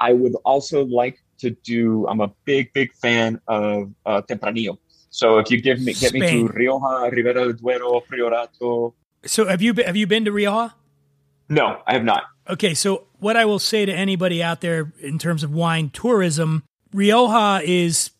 [0.00, 2.06] I would also like to do.
[2.08, 4.78] I'm a big big fan of uh, Tempranillo.
[5.10, 8.94] So if you give me get me to Rioja, Ribera del Duero, Priorato.
[9.24, 10.74] So have you been, have you been to Rioja?
[11.48, 12.24] No, I have not.
[12.48, 16.62] Okay, so what I will say to anybody out there in terms of wine tourism,
[16.92, 18.10] Rioja is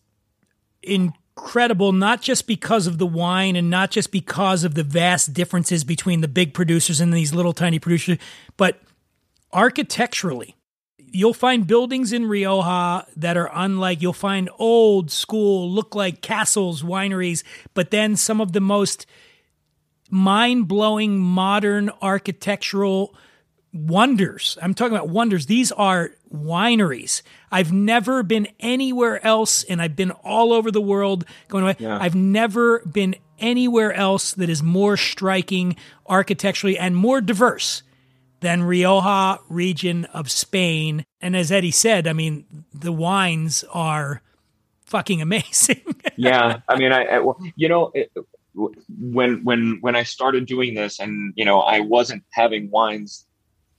[0.83, 5.83] incredible, not just because of the wine and not just because of the vast differences
[5.83, 8.17] between the big producers and these little tiny producers,
[8.57, 8.81] but
[9.53, 10.55] architecturally.
[11.09, 16.83] You'll find buildings in Rioja that are unlike, you'll find old school, look like castles,
[16.83, 17.43] wineries,
[17.73, 19.05] but then some of the most
[20.09, 23.15] mind blowing modern architectural
[23.73, 24.57] wonders.
[24.61, 25.45] I'm talking about wonders.
[25.45, 27.21] These are wineries.
[27.51, 31.75] I've never been anywhere else, and I've been all over the world going away.
[31.79, 31.97] Yeah.
[31.99, 37.83] I've never been anywhere else that is more striking architecturally and more diverse
[38.39, 41.05] than Rioja region of Spain.
[41.21, 44.21] And as Eddie said, I mean, the wines are
[44.87, 45.81] fucking amazing.
[46.15, 48.11] yeah i mean i, I well, you know it,
[48.99, 53.25] when when when i started doing this and you know i wasn't having wines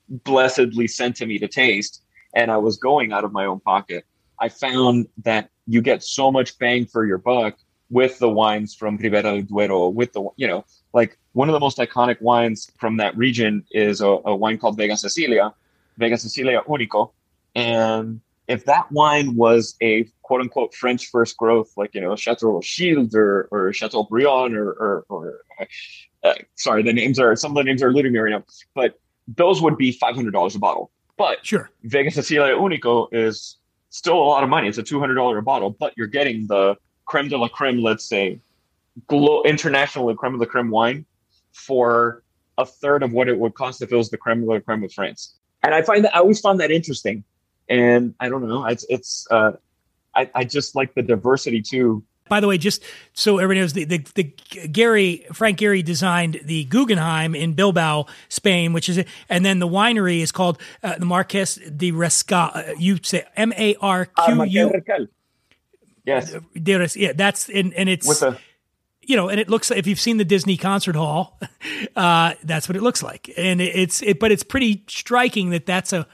[0.09, 2.03] blessedly sent to me to taste
[2.35, 4.05] and i was going out of my own pocket
[4.41, 7.57] i found that you get so much bang for your buck
[7.91, 11.61] with the wines from ribera del duero with the you know like one of the
[11.61, 15.53] most iconic wines from that region is a, a wine called vega sicilia
[15.97, 17.11] vega sicilia unico
[17.55, 22.61] and if that wine was a quote unquote French first growth, like, you know, Chateau
[22.63, 25.41] Shield or, or Chateau Briand or, or, or
[26.25, 28.45] uh, sorry, the names are, some of the names are eluding me right now,
[28.75, 30.91] but those would be $500 a bottle.
[31.19, 33.59] But sure, Vega Sicilia Unico is
[33.91, 34.69] still a lot of money.
[34.69, 38.41] It's a $200 a bottle, but you're getting the creme de la creme, let's say,
[39.09, 41.05] glo- international creme de la creme wine
[41.53, 42.23] for
[42.57, 44.85] a third of what it would cost if it was the creme de la creme
[44.85, 45.35] of France.
[45.63, 47.25] And I find that I always found that interesting
[47.69, 48.65] and I don't know.
[48.67, 49.53] It's it's uh,
[50.15, 52.05] I I just like the diversity too.
[52.29, 56.65] By the way, just so everybody knows, the, the, the Gehry Frank Gehry designed the
[56.65, 61.55] Guggenheim in Bilbao, Spain, which is, and then the winery is called uh, the Marques
[61.55, 62.55] de Riscal.
[62.55, 64.83] Uh, you say M A R Q U.
[66.05, 66.35] Yes.
[66.55, 68.39] De Res- Yeah, that's and and it's With a
[69.09, 71.41] you know, and it looks like if you've seen the Disney concert hall,
[71.97, 75.65] uh, that's what it looks like, and it, it's it, but it's pretty striking that
[75.65, 76.07] that's a,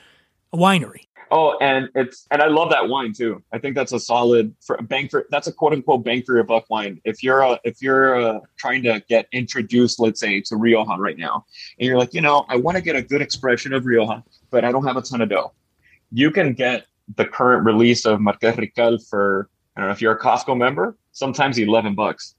[0.52, 1.08] a winery.
[1.30, 3.42] Oh, and it's and I love that wine too.
[3.52, 6.44] I think that's a solid for bang for that's a quote unquote bang for your
[6.44, 7.00] buck wine.
[7.04, 11.18] If you're uh, if you're uh, trying to get introduced, let's say to Rioja right
[11.18, 11.44] now,
[11.78, 14.64] and you're like, you know, I want to get a good expression of Rioja, but
[14.64, 15.52] I don't have a ton of dough.
[16.12, 20.14] You can get the current release of Marqués Riscal for I don't know if you're
[20.14, 22.34] a Costco member, sometimes eleven bucks.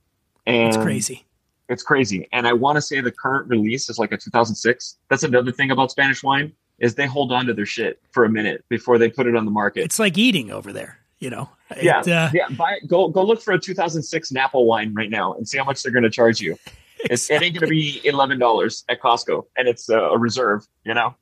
[0.45, 1.25] And It's crazy.
[1.67, 2.27] It's crazy.
[2.31, 4.99] And I want to say the current release is like a 2006.
[5.09, 8.29] That's another thing about Spanish wine is they hold on to their shit for a
[8.29, 9.83] minute before they put it on the market.
[9.83, 11.49] It's like eating over there, you know.
[11.81, 12.49] yeah, It, uh, yeah.
[12.49, 15.81] Buy, go go look for a 2006 Napa wine right now and see how much
[15.83, 16.57] they're going to charge you.
[17.07, 20.65] It's, it ain't going to be eleven dollars at Costco, and it's uh, a reserve.
[20.85, 21.13] You know.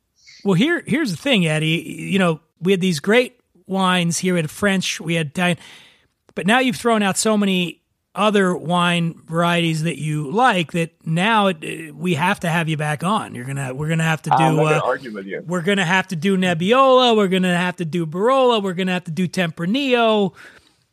[0.46, 2.08] Well, here here's the thing, Eddie.
[2.14, 3.38] You know, we had these great
[3.68, 4.36] wines here.
[4.36, 5.58] We had French, we had Italian,
[6.36, 7.82] but now you've thrown out so many
[8.16, 13.04] other wine varieties that you like that now it, we have to have you back
[13.04, 13.34] on.
[13.34, 14.36] You're gonna we're gonna have to do.
[14.36, 15.44] I'm not going uh, argue with you.
[15.48, 17.18] we're gonna have to do Nebbiolo.
[17.18, 18.62] We're gonna have to do Barolo.
[18.62, 20.34] We're gonna have to do Tempranillo.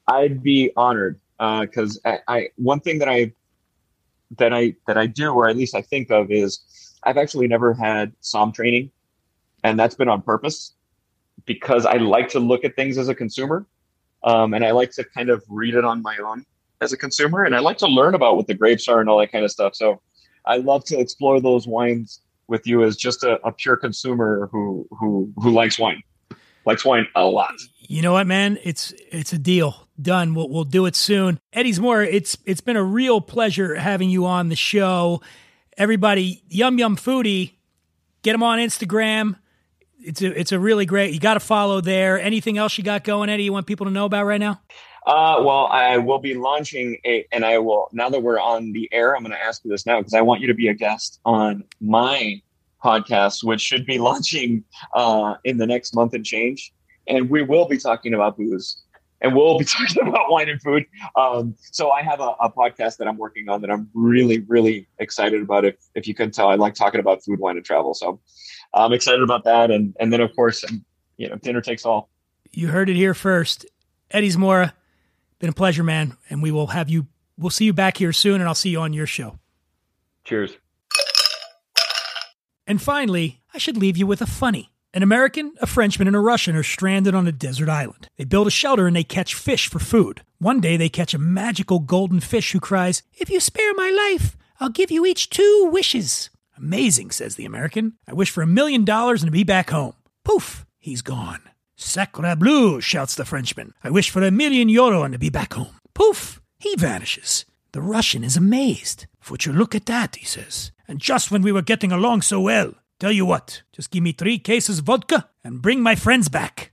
[0.08, 3.32] I'd be honored because I, I one thing that I
[4.38, 6.60] that I that I do, or at least I think of, is
[7.02, 8.90] I've actually never had som training,
[9.62, 10.72] and that's been on purpose
[11.44, 13.66] because I like to look at things as a consumer,
[14.24, 16.46] um, and I like to kind of read it on my own
[16.80, 19.18] as a consumer, and I like to learn about what the grapes are and all
[19.18, 19.74] that kind of stuff.
[19.74, 20.00] So
[20.46, 24.86] I love to explore those wines with you as just a, a pure consumer who
[24.98, 26.02] who who likes wine,
[26.66, 27.54] likes wine a lot.
[27.80, 28.58] You know what, man?
[28.62, 29.88] It's it's a deal.
[30.00, 30.34] Done.
[30.34, 31.38] We'll we'll do it soon.
[31.52, 32.06] Eddie Zamora.
[32.06, 35.20] It's it's been a real pleasure having you on the show.
[35.76, 37.54] Everybody, Yum Yum Foodie,
[38.22, 39.36] get him on Instagram.
[40.02, 41.12] It's a it's a really great.
[41.12, 42.18] You got to follow there.
[42.20, 43.44] Anything else you got going, Eddie?
[43.44, 44.60] You want people to know about right now?
[45.06, 48.88] Uh, well, I will be launching a, and I will, now that we're on the
[48.92, 50.74] air, I'm going to ask you this now because I want you to be a
[50.74, 52.42] guest on my
[52.82, 56.72] podcast, which should be launching uh, in the next month and change.
[57.06, 58.82] And we will be talking about booze.
[59.22, 60.84] and we'll be talking about wine and food.
[61.16, 64.86] Um, so I have a, a, podcast that I'm working on that I'm really, really
[64.98, 65.64] excited about.
[65.64, 67.94] If if you can tell, I like talking about food, wine, and travel.
[67.94, 68.20] So
[68.74, 69.70] I'm excited about that.
[69.70, 70.64] And and then of course,
[71.16, 72.08] you know, dinner takes all.
[72.52, 73.66] You heard it here first,
[74.10, 74.74] Eddie's Zamora.
[75.40, 77.06] Been a pleasure, man, and we will have you.
[77.36, 79.38] We'll see you back here soon, and I'll see you on your show.
[80.24, 80.56] Cheers.
[82.66, 84.70] And finally, I should leave you with a funny.
[84.92, 88.08] An American, a Frenchman, and a Russian are stranded on a desert island.
[88.16, 90.22] They build a shelter and they catch fish for food.
[90.38, 94.36] One day they catch a magical golden fish who cries, If you spare my life,
[94.58, 96.28] I'll give you each two wishes.
[96.56, 97.94] Amazing, says the American.
[98.06, 99.94] I wish for a million dollars and to be back home.
[100.24, 101.40] Poof, he's gone.
[101.80, 103.74] Sacre bleu, shouts the Frenchman.
[103.82, 105.78] I wish for a million euro and to be back home.
[105.94, 107.44] Poof, he vanishes.
[107.72, 109.06] The Russian is amazed.
[109.30, 110.72] Would you look at that, he says.
[110.86, 114.12] And just when we were getting along so well, Tell you what, just give me
[114.12, 116.69] three cases vodka and bring my friends back.